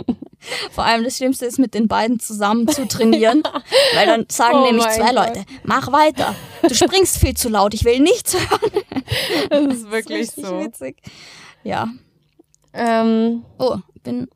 [0.70, 3.42] Vor allem das Schlimmste ist, mit den beiden zusammen zu trainieren,
[3.94, 5.28] weil dann sagen oh nämlich zwei Gott.
[5.28, 8.70] Leute, mach weiter, du springst viel zu laut, ich will nichts hören.
[9.48, 10.60] Das ist wirklich das ist so.
[10.60, 11.00] Witzig.
[11.62, 11.88] Ja.
[12.72, 14.28] Ähm, oh, bin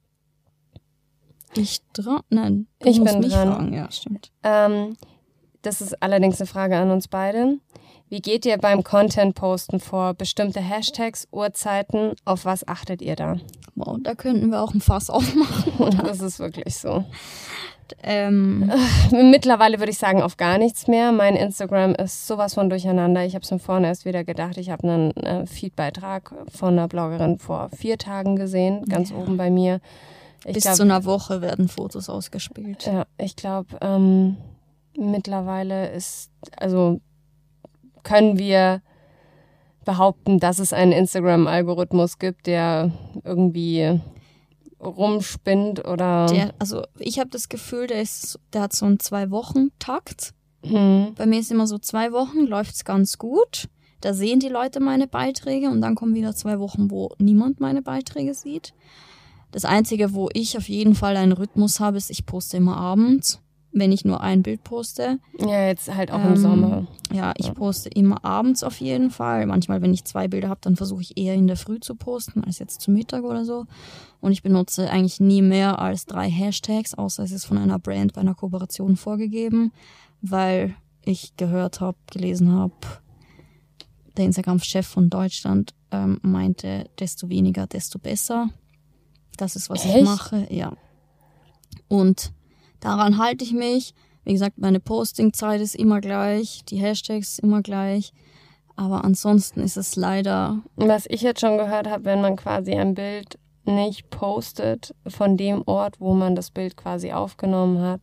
[1.57, 2.21] ich dran?
[2.31, 3.53] Nein, ich bin dran.
[3.53, 3.73] Fragen.
[3.73, 4.31] Ja, stimmt.
[4.45, 4.97] Ähm,
[5.63, 7.59] das ist allerdings eine Frage an uns beide.
[8.11, 10.15] Wie geht ihr beim Content-Posten vor?
[10.15, 13.37] Bestimmte Hashtags, Uhrzeiten, auf was achtet ihr da?
[13.77, 15.73] Wow, da könnten wir auch ein Fass aufmachen.
[15.79, 16.03] Oder?
[16.03, 17.05] Das ist wirklich so.
[18.03, 18.69] Ähm.
[19.13, 21.13] Mittlerweile würde ich sagen, auf gar nichts mehr.
[21.13, 23.25] Mein Instagram ist sowas von durcheinander.
[23.25, 24.57] Ich habe es mir vorhin erst wieder gedacht.
[24.57, 29.17] Ich habe einen äh, Feedbeitrag von einer Bloggerin vor vier Tagen gesehen, ganz ja.
[29.19, 29.81] oben bei mir.
[30.45, 32.87] Ich Bis glaub, zu einer Woche werden Fotos ausgespielt.
[32.87, 34.37] Ja, ich glaube, ähm,
[34.97, 37.01] mittlerweile ist, also
[38.03, 38.83] können wir
[39.85, 42.93] behaupten, dass es einen Instagram-Algorithmus gibt, der
[43.25, 44.01] irgendwie
[44.81, 46.27] rumspinnt oder.
[46.27, 50.33] Der, also ich habe das Gefühl, der ist, der hat so einen Zwei-Wochen-Takt.
[50.65, 51.15] Mhm.
[51.17, 53.69] Bei mir ist immer so zwei Wochen, läuft es ganz gut.
[54.01, 57.83] Da sehen die Leute meine Beiträge und dann kommen wieder zwei Wochen, wo niemand meine
[57.83, 58.73] Beiträge sieht.
[59.53, 63.41] Das Einzige, wo ich auf jeden Fall einen Rhythmus habe, ist, ich poste immer abends
[63.73, 65.19] wenn ich nur ein Bild poste.
[65.39, 66.87] Ja, jetzt halt auch ähm, im Sommer.
[67.13, 69.47] Ja, ich poste immer abends auf jeden Fall.
[69.47, 72.43] Manchmal, wenn ich zwei Bilder habe, dann versuche ich eher in der Früh zu posten,
[72.45, 73.67] als jetzt zu Mittag oder so.
[74.21, 78.13] Und ich benutze eigentlich nie mehr als drei Hashtags, außer es ist von einer Brand
[78.13, 79.73] bei einer Kooperation vorgegeben,
[80.21, 82.75] weil ich gehört habe, gelesen habe,
[84.17, 88.51] der Instagram-Chef von Deutschland ähm, meinte, desto weniger, desto besser.
[89.37, 89.97] Das ist, was Echt?
[89.97, 90.77] ich mache, ja.
[91.89, 92.33] Und
[92.81, 93.95] daran halte ich mich.
[94.25, 98.13] Wie gesagt, meine Postingzeit ist immer gleich, die Hashtags immer gleich.
[98.77, 100.59] Aber ansonsten ist es leider.
[100.77, 105.63] Was ich jetzt schon gehört habe, wenn man quasi ein Bild nicht postet von dem
[105.67, 108.01] Ort, wo man das Bild quasi aufgenommen hat,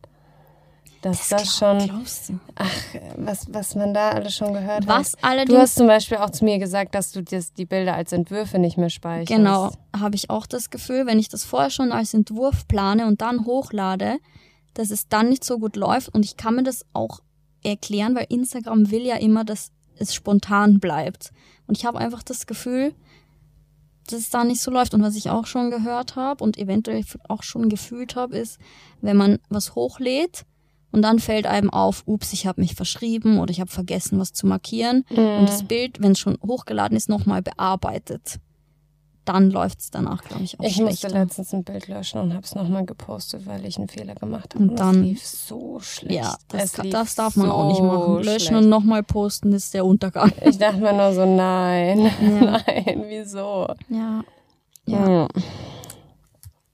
[1.02, 2.40] dass das, das glaub, schon.
[2.56, 2.84] Ach,
[3.16, 5.18] was, was man da alles schon gehört was hat.
[5.22, 8.12] Allerdings, du hast zum Beispiel auch zu mir gesagt, dass du das, die Bilder als
[8.12, 9.28] Entwürfe nicht mehr speicherst.
[9.28, 13.20] Genau, habe ich auch das Gefühl, wenn ich das vorher schon als Entwurf plane und
[13.20, 14.18] dann hochlade,
[14.74, 16.08] dass es dann nicht so gut läuft.
[16.08, 17.20] Und ich kann mir das auch
[17.62, 21.32] erklären, weil Instagram will ja immer, dass es spontan bleibt.
[21.66, 22.94] Und ich habe einfach das Gefühl,
[24.06, 24.94] dass es da nicht so läuft.
[24.94, 28.58] Und was ich auch schon gehört habe und eventuell auch schon gefühlt habe, ist,
[29.00, 30.44] wenn man was hochlädt
[30.90, 34.32] und dann fällt einem auf, ups, ich habe mich verschrieben oder ich habe vergessen, was
[34.32, 35.04] zu markieren.
[35.10, 35.40] Mhm.
[35.40, 38.38] Und das Bild, wenn es schon hochgeladen ist, nochmal bearbeitet
[39.28, 40.90] dann läuft es danach, glaube ich, auch Ich schlechter.
[40.90, 44.54] musste letztens ein Bild löschen und habe es nochmal gepostet, weil ich einen Fehler gemacht
[44.54, 44.64] habe.
[44.64, 46.14] Und, und dann lief so schlecht.
[46.14, 48.16] Ja, das, das darf man so auch nicht machen.
[48.22, 48.52] Löschen schlecht.
[48.52, 50.32] und nochmal posten ist der Untergang.
[50.44, 52.62] Ich dachte mir nur so, nein, ja.
[52.66, 53.66] nein, wieso?
[53.88, 54.24] Ja.
[54.86, 55.08] ja.
[55.08, 55.28] Ja.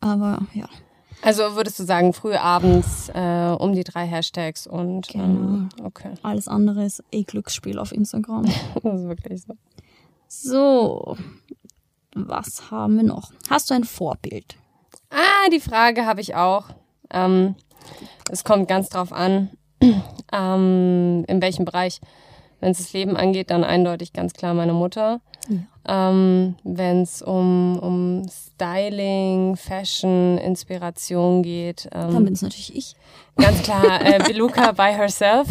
[0.00, 0.68] Aber ja.
[1.22, 5.24] Also würdest du sagen, früh abends äh, um die drei Hashtags und genau.
[5.24, 6.12] Ähm, okay.
[6.22, 8.44] Alles andere ist eh Glücksspiel auf Instagram.
[8.82, 9.54] das ist wirklich so.
[10.28, 11.16] So,
[12.14, 13.32] was haben wir noch?
[13.50, 14.56] Hast du ein Vorbild?
[15.10, 16.66] Ah, die Frage habe ich auch.
[17.10, 17.56] Ähm,
[18.30, 19.50] es kommt ganz drauf an,
[20.32, 22.00] ähm, in welchem Bereich.
[22.60, 25.20] Wenn es das Leben angeht, dann eindeutig ganz klar meine Mutter.
[25.48, 26.10] Ja.
[26.10, 31.88] Ähm, Wenn es um, um Styling, Fashion, Inspiration geht.
[31.92, 32.96] Ähm, Dann bin es natürlich ich.
[33.36, 35.48] Ganz klar, äh, Beluca by herself.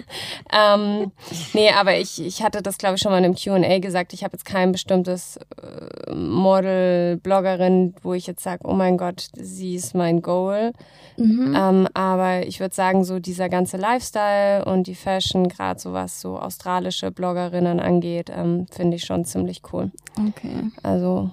[0.52, 1.10] ähm,
[1.54, 4.12] nee, aber ich, ich hatte das, glaube ich, schon mal in einem Q&A gesagt.
[4.12, 9.28] Ich habe jetzt kein bestimmtes äh, Model, Bloggerin, wo ich jetzt sage, oh mein Gott,
[9.34, 10.72] sie ist mein Goal.
[11.16, 11.54] Mhm.
[11.56, 16.20] Ähm, aber ich würde sagen, so dieser ganze Lifestyle und die Fashion, gerade so was
[16.20, 19.90] so australische Bloggerinnen angeht, ähm, finde ich schon ziemlich cool.
[20.28, 20.70] Okay.
[20.82, 21.30] Also,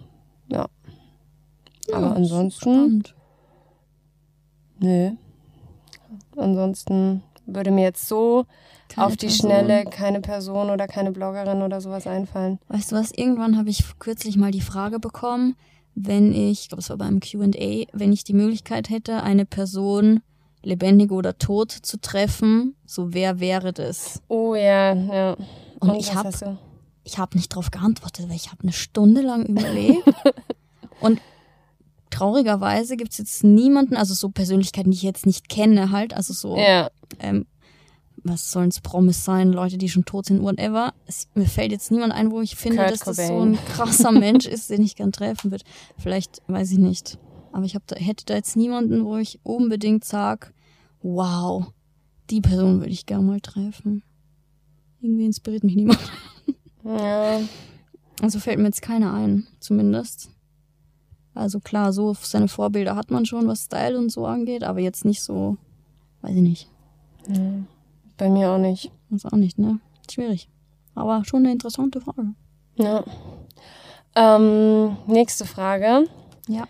[0.47, 0.67] ja.
[1.87, 3.03] ja Aber ansonsten.
[4.79, 5.11] Nö.
[6.35, 8.45] Ansonsten würde mir jetzt so
[8.89, 9.49] keine auf die Person.
[9.49, 12.59] Schnelle keine Person oder keine Bloggerin oder sowas einfallen.
[12.67, 13.11] Weißt du was?
[13.11, 15.55] Irgendwann habe ich kürzlich mal die Frage bekommen,
[15.95, 20.21] wenn ich, ich glaube, es war beim QA, wenn ich die Möglichkeit hätte, eine Person
[20.63, 24.21] lebendig oder tot zu treffen, so wer wäre das?
[24.27, 25.35] Oh ja, ja.
[25.79, 26.29] Und, Und ich habe
[27.03, 30.03] ich habe nicht darauf geantwortet, weil ich habe eine Stunde lang überlegt.
[30.99, 31.19] und
[32.09, 36.33] traurigerweise gibt es jetzt niemanden, also so Persönlichkeiten, die ich jetzt nicht kenne, halt, also
[36.33, 36.89] so, ja.
[37.19, 37.45] ähm,
[38.23, 40.93] was sollen es Promis sein, Leute, die schon tot sind, whatever.
[41.05, 43.15] Es, mir fällt jetzt niemand ein, wo ich finde, Kurt dass Cobain.
[43.17, 45.65] das so ein krasser Mensch ist, den ich gern treffen würde.
[45.97, 47.17] Vielleicht, weiß ich nicht.
[47.51, 50.53] Aber ich hab da, hätte da jetzt niemanden, wo ich unbedingt sag,
[51.01, 51.65] wow,
[52.29, 54.03] die Person würde ich gern mal treffen.
[55.01, 55.99] Irgendwie inspiriert mich niemand.
[56.83, 57.39] Ja.
[58.21, 60.29] Also fällt mir jetzt keiner ein, zumindest.
[61.33, 65.03] Also klar, so seine Vorbilder hat man schon, was Style und so angeht, aber jetzt
[65.03, 65.57] nicht so,
[66.21, 66.69] weiß ich nicht.
[67.27, 67.63] Ja,
[68.17, 68.91] bei mir auch nicht.
[69.09, 69.79] Das auch nicht, ne?
[70.09, 70.49] Schwierig.
[70.95, 72.33] Aber schon eine interessante Frage.
[72.75, 73.03] Ja.
[74.15, 76.07] Ähm, nächste Frage.
[76.47, 76.65] Ja.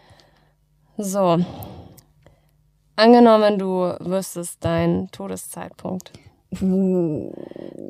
[0.98, 1.44] So.
[2.96, 6.14] Angenommen, du wüsstest deinen Todeszeitpunkt.
[6.62, 7.34] Uh.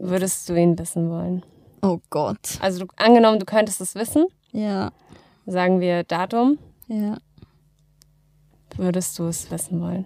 [0.01, 1.43] Würdest du ihn wissen wollen?
[1.83, 2.59] Oh Gott.
[2.61, 4.27] Also du, angenommen, du könntest es wissen.
[4.53, 4.93] Ja.
[5.45, 6.57] Sagen wir Datum.
[6.87, 7.17] Ja.
[8.77, 10.05] Würdest du es wissen wollen?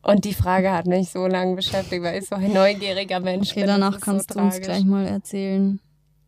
[0.00, 3.62] Und die Frage hat mich so lange beschäftigt, weil ich so ein neugieriger Mensch okay,
[3.62, 3.66] bin.
[3.66, 5.80] danach kannst so du uns gleich mal erzählen,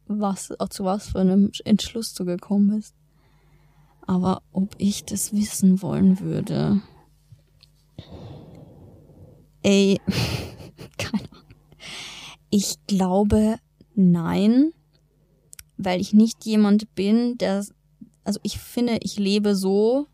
[0.08, 2.96] was, zu was für einem Entschluss du gekommen bist.
[4.08, 6.82] Aber ob ich das wissen wollen würde.
[9.62, 10.00] Ey,
[10.98, 11.44] keine Ahnung.
[12.50, 13.58] Ich glaube,
[13.94, 14.72] Nein,
[15.76, 17.64] weil ich nicht jemand bin, der,
[18.24, 20.06] also ich finde, ich lebe so,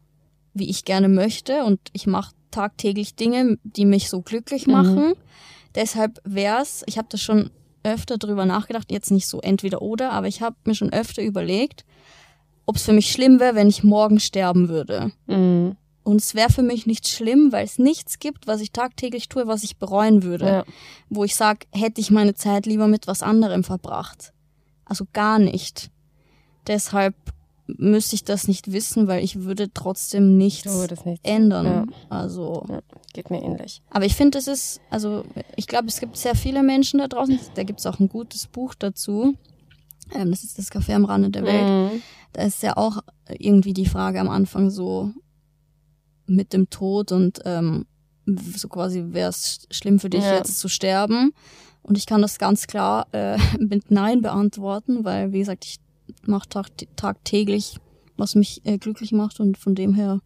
[0.54, 4.72] wie ich gerne möchte und ich mache tagtäglich Dinge, die mich so glücklich mhm.
[4.72, 5.06] machen.
[5.08, 5.14] Mhm.
[5.74, 7.50] Deshalb wär's, ich habe das schon
[7.84, 11.84] öfter drüber nachgedacht, jetzt nicht so entweder oder, aber ich habe mir schon öfter überlegt,
[12.66, 15.12] ob es für mich schlimm wäre, wenn ich morgen sterben würde.
[15.26, 15.76] Mhm.
[16.08, 19.46] Und es wäre für mich nicht schlimm, weil es nichts gibt, was ich tagtäglich tue,
[19.46, 20.46] was ich bereuen würde.
[20.46, 20.64] Ja.
[21.10, 24.32] Wo ich sage, hätte ich meine Zeit lieber mit was anderem verbracht.
[24.86, 25.90] Also gar nicht.
[26.66, 27.14] Deshalb
[27.66, 31.20] müsste ich das nicht wissen, weil ich würde trotzdem nichts, nichts.
[31.24, 31.66] ändern.
[31.66, 31.84] Ja.
[32.08, 32.80] Also ja,
[33.12, 33.82] geht mir ähnlich.
[33.90, 35.24] Aber ich finde, es ist, also
[35.56, 37.38] ich glaube, es gibt sehr viele Menschen da draußen.
[37.54, 39.34] Da gibt es auch ein gutes Buch dazu.
[40.14, 41.68] Ähm, das ist das Café am Rande der Welt.
[41.68, 42.02] Mhm.
[42.32, 45.12] Da ist ja auch irgendwie die Frage am Anfang so
[46.28, 47.86] mit dem Tod und ähm,
[48.56, 50.36] so quasi wäre es schlimm für dich Ja.
[50.36, 51.32] jetzt zu sterben.
[51.82, 55.78] Und ich kann das ganz klar äh, mit Nein beantworten, weil wie gesagt, ich
[56.26, 57.78] mache tag tagtäglich,
[58.16, 60.20] was mich äh, glücklich macht und von dem her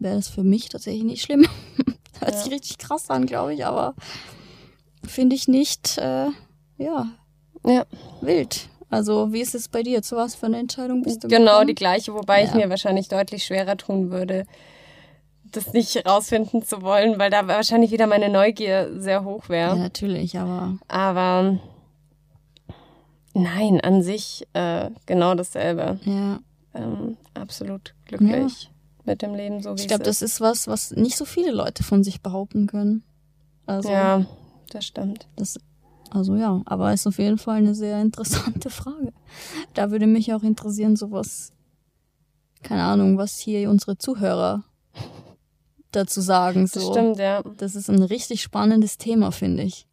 [0.00, 1.46] wäre das für mich tatsächlich nicht schlimm.
[2.20, 2.42] Hört Ja.
[2.42, 3.94] sich richtig krass an, glaube ich, aber
[5.04, 6.28] finde ich nicht, äh,
[6.78, 7.06] ja,
[7.64, 7.86] Ja,
[8.20, 8.68] wild.
[8.90, 10.00] Also, wie ist es bei dir?
[10.02, 11.66] Zu was für eine Entscheidung bist du genau gekommen?
[11.68, 12.56] die gleiche, wobei ich Ja.
[12.56, 14.46] mir wahrscheinlich deutlich schwerer tun würde,
[15.52, 19.78] das nicht rausfinden zu wollen, weil da wahrscheinlich wieder meine Neugier sehr hoch Ja, wäre.
[19.78, 21.58] natürlich, aber Aber
[23.34, 25.98] nein, an sich äh, genau dasselbe.
[26.04, 26.40] ja.
[26.74, 28.70] Ähm, absolut glücklich
[29.04, 31.82] mit dem Leben, so wie Ich glaube, das ist was, was nicht so viele Leute
[31.82, 33.02] von sich behaupten können.
[33.66, 34.26] Also, Ja,
[34.70, 35.26] das stimmt.
[35.36, 35.58] das,
[36.10, 39.12] also ja, aber ist auf jeden Fall eine sehr interessante Frage.
[39.74, 41.52] Da würde mich auch interessieren, sowas,
[42.62, 44.62] keine Ahnung, was hier unsere Zuhörer
[45.92, 46.62] dazu sagen.
[46.62, 46.92] Das So.
[46.92, 47.42] stimmt, ja.
[47.56, 49.86] Das ist ein richtig spannendes Thema, finde ich.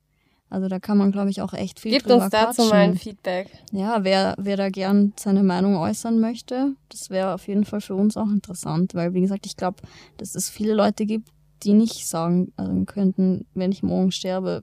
[0.49, 2.69] Also da kann man, glaube ich, auch echt viel Gebt drüber uns dazu quatschen.
[2.69, 3.49] mal ein Feedback.
[3.71, 7.95] Ja, wer, wer da gern seine Meinung äußern möchte, das wäre auf jeden Fall für
[7.95, 9.77] uns auch interessant, weil wie gesagt, ich glaube,
[10.17, 11.29] dass es viele Leute gibt,
[11.63, 14.61] die nicht sagen also könnten, wenn ich morgen sterbe,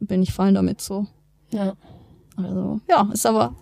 [0.00, 1.06] bin ich fein damit so.
[1.50, 1.74] Ja.
[2.36, 3.54] Also ja, ist aber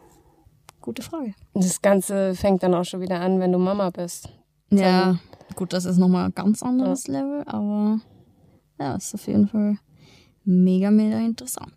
[0.80, 1.34] gute Frage.
[1.54, 4.28] Das Ganze fängt dann auch schon wieder an, wenn du Mama bist.
[4.70, 5.18] Ja,
[5.56, 8.00] gut, das ist nochmal ein ganz anderes Level, aber
[8.78, 9.78] ja, ist auf jeden Fall
[10.44, 11.72] mega, mega interessant.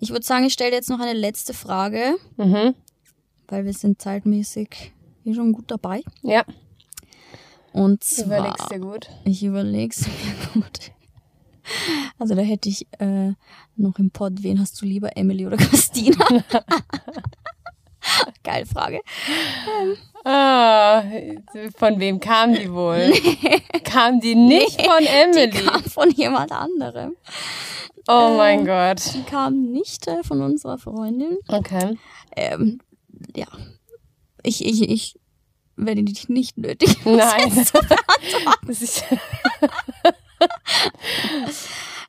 [0.00, 2.74] Ich würde sagen, ich stelle dir jetzt noch eine letzte Frage, Mhm.
[3.48, 4.92] weil wir sind zeitmäßig
[5.24, 6.02] hier schon gut dabei.
[6.22, 6.44] Ja,
[7.72, 9.08] Und zwar, überlegst dir gut.
[9.24, 10.06] ich überleg's
[10.54, 10.92] mir gut.
[12.18, 13.32] Also da hätte ich äh,
[13.76, 16.24] noch im Pod, wen hast du lieber, Emily oder Christina?
[18.42, 19.00] Geile Frage.
[20.24, 21.02] Ah,
[21.76, 23.12] von wem kam die wohl?
[23.84, 25.50] Kam die nicht von Die Emily?
[25.50, 27.16] kam von jemand anderem.
[28.08, 29.00] Oh mein Gott.
[29.14, 31.38] Die kam nicht äh, von unserer Freundin.
[31.48, 31.98] Okay.
[32.36, 32.80] Ähm,
[33.34, 33.46] ja.
[34.42, 35.18] Ich, ich, ich
[35.76, 36.96] werde dich nicht nötig.
[37.04, 37.52] Nein.
[38.66, 39.04] Das ist,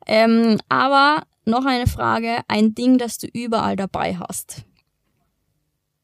[0.05, 2.41] Ähm, aber noch eine Frage.
[2.47, 4.63] Ein Ding, das du überall dabei hast.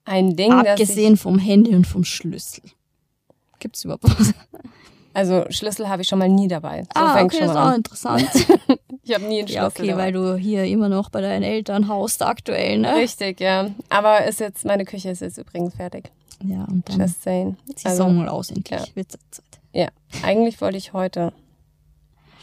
[0.09, 2.63] Ein Ding, das ich, Abgesehen vom Handy und vom Schlüssel.
[3.59, 4.33] Gibt's überhaupt was?
[5.13, 6.83] also Schlüssel habe ich schon mal nie dabei.
[6.83, 7.75] So ah, okay, schon ist auch an.
[7.75, 8.27] interessant.
[9.01, 10.03] Ich habe nie einen Schlüssel ja, okay, dabei.
[10.03, 12.93] weil du hier immer noch bei deinen Eltern haust aktuell, ne?
[12.95, 13.71] Richtig, ja.
[13.89, 16.11] Aber ist jetzt, meine Küche ist jetzt übrigens fertig.
[16.43, 17.57] Ja, und dann Just saying.
[17.75, 18.93] zieh Also, Song mal aus, endlich.
[18.95, 19.83] ja.
[19.85, 19.87] Ja,
[20.21, 21.33] eigentlich wollte ich heute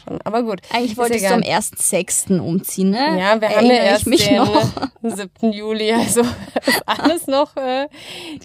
[0.07, 0.19] schon.
[0.23, 0.61] Aber gut.
[0.71, 1.33] Eigentlich du egal.
[1.33, 2.39] am 1.6.
[2.39, 2.97] umziehen, ne?
[2.97, 4.63] Ja, wir haben ja Erinnere ich erst mich den noch.
[5.03, 5.53] 7.
[5.53, 6.21] Juli, also
[6.85, 7.87] alles noch äh,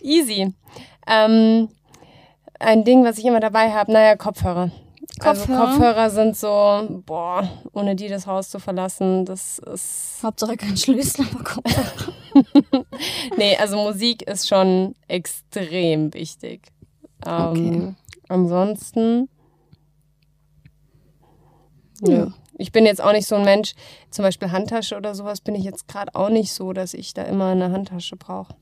[0.03, 0.53] easy.
[1.07, 1.69] Ähm,
[2.59, 4.71] ein Ding, was ich immer dabei habe, naja, Kopfhörer.
[5.21, 5.67] Also Kopfhörer.
[5.67, 11.27] Kopfhörer sind so, boah, ohne die das Haus zu verlassen, das ist, Hauptsache kein Schlüssel,
[11.33, 12.15] aber Kopfhörer.
[13.37, 16.63] nee, also Musik ist schon extrem wichtig.
[17.27, 17.95] Ähm, Okay.
[18.29, 19.29] Ansonsten,
[22.03, 22.15] Ja.
[22.15, 22.33] ja.
[22.59, 23.75] Ich bin jetzt auch nicht so ein Mensch,
[24.11, 27.23] zum Beispiel Handtasche oder sowas bin ich jetzt gerade auch nicht so, dass ich da
[27.23, 28.55] immer eine Handtasche brauche.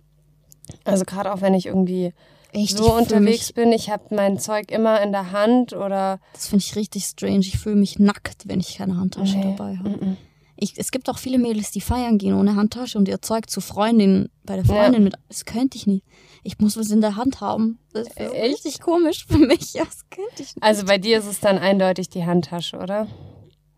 [0.84, 2.14] Also gerade auch wenn ich irgendwie
[2.52, 6.64] Echt, so unterwegs bin, ich habe mein Zeug immer in der Hand oder das finde
[6.64, 7.40] ich richtig strange.
[7.40, 10.16] Ich fühle mich nackt, wenn ich keine Handtasche Nee, dabei habe.
[10.56, 13.60] Ich, es gibt auch viele Mädels, die feiern gehen ohne Handtasche und ihr Zeug zu
[13.60, 15.14] Freundin bei der Freundin mit.
[15.28, 16.04] Das könnte ich nicht.
[16.42, 17.78] Ich muss was in der Hand haben.
[17.92, 19.72] Das ist richtig komisch für mich.
[19.74, 20.62] Ja, das könnte ich nicht.
[20.62, 23.06] also bei dir ist es dann eindeutig die Handtasche, oder?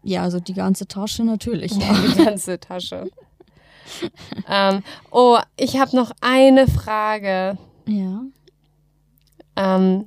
[0.03, 1.73] Ja, also die ganze Tasche natürlich.
[1.73, 1.95] Ja.
[1.95, 3.11] Die ganze Tasche.
[4.49, 7.59] ähm, oh, ich habe noch eine Frage.
[7.87, 8.23] ja.
[9.55, 10.07] Ähm,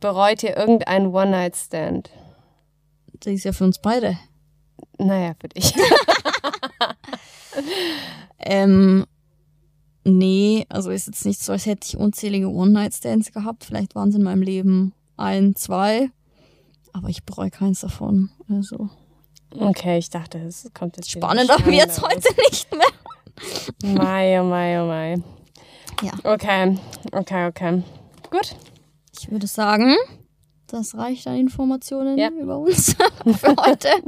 [0.00, 2.10] bereut ihr irgendeinen One-Night-Stand?
[3.20, 4.18] Das ist ja für uns beide.
[4.98, 5.74] Naja, für dich.
[8.46, 9.06] Ähm,
[10.04, 13.64] nee, also ist jetzt nicht so, als hätte ich unzählige One-Night-Stands gehabt.
[13.64, 16.10] Vielleicht waren es in meinem Leben ein, zwei.
[16.94, 18.30] Aber ich bereue keins davon.
[18.48, 18.88] Also
[19.56, 23.94] Okay, ich dachte, es kommt jetzt spannend, aber jetzt heute nicht mehr.
[23.94, 25.16] Mai, oh Mai, oh Mai.
[26.02, 26.12] Ja.
[26.24, 26.76] Okay,
[27.12, 27.82] okay, okay.
[28.30, 28.56] Gut.
[29.16, 29.94] Ich würde sagen,
[30.66, 32.30] das reicht an Informationen Ja.
[32.30, 32.94] über uns
[33.38, 33.88] für heute.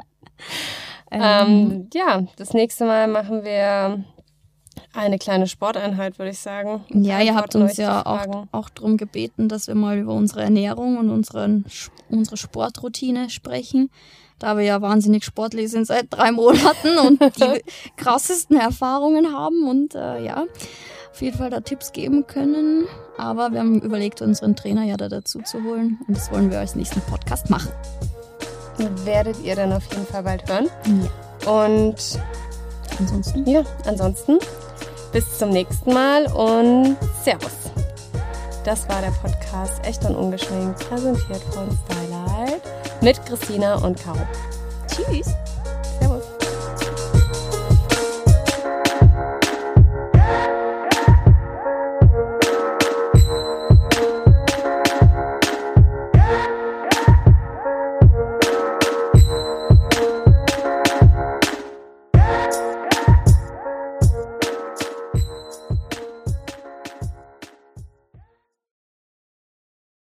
[1.08, 4.04] Ähm, ja, das nächste Mal machen wir
[4.92, 6.84] eine kleine Sporteinheit, würde ich sagen.
[6.90, 10.98] ja, ihr habt uns ja auch, auch darum gebeten, dass wir mal über unsere Ernährung
[10.98, 11.64] und unseren,
[12.08, 13.90] unsere Sportroutine sprechen.
[14.38, 17.62] da wir ja wahnsinnig sportlich sind seit drei Monaten und die
[17.96, 20.44] krassesten Erfahrungen haben und äh, ja,
[21.10, 22.84] auf jeden Fall da Tipps geben können.
[23.16, 26.58] Aber wir haben überlegt, unseren Trainer ja da dazu zu holen und das wollen wir
[26.58, 27.70] als nächsten Podcast machen.
[29.04, 30.68] Werdet ihr dann auf jeden Fall bald hören.
[30.84, 31.50] Ja.
[31.50, 32.18] Und
[32.98, 33.48] ansonsten?
[33.48, 34.38] Ja, ansonsten
[35.12, 37.85] bis zum nächsten Mal und Servus.
[38.66, 42.62] Das war der Podcast Echt und Ungeschminkt, präsentiert von Stylight
[43.00, 44.18] mit Christina und Caro.
[44.88, 45.36] Tschüss.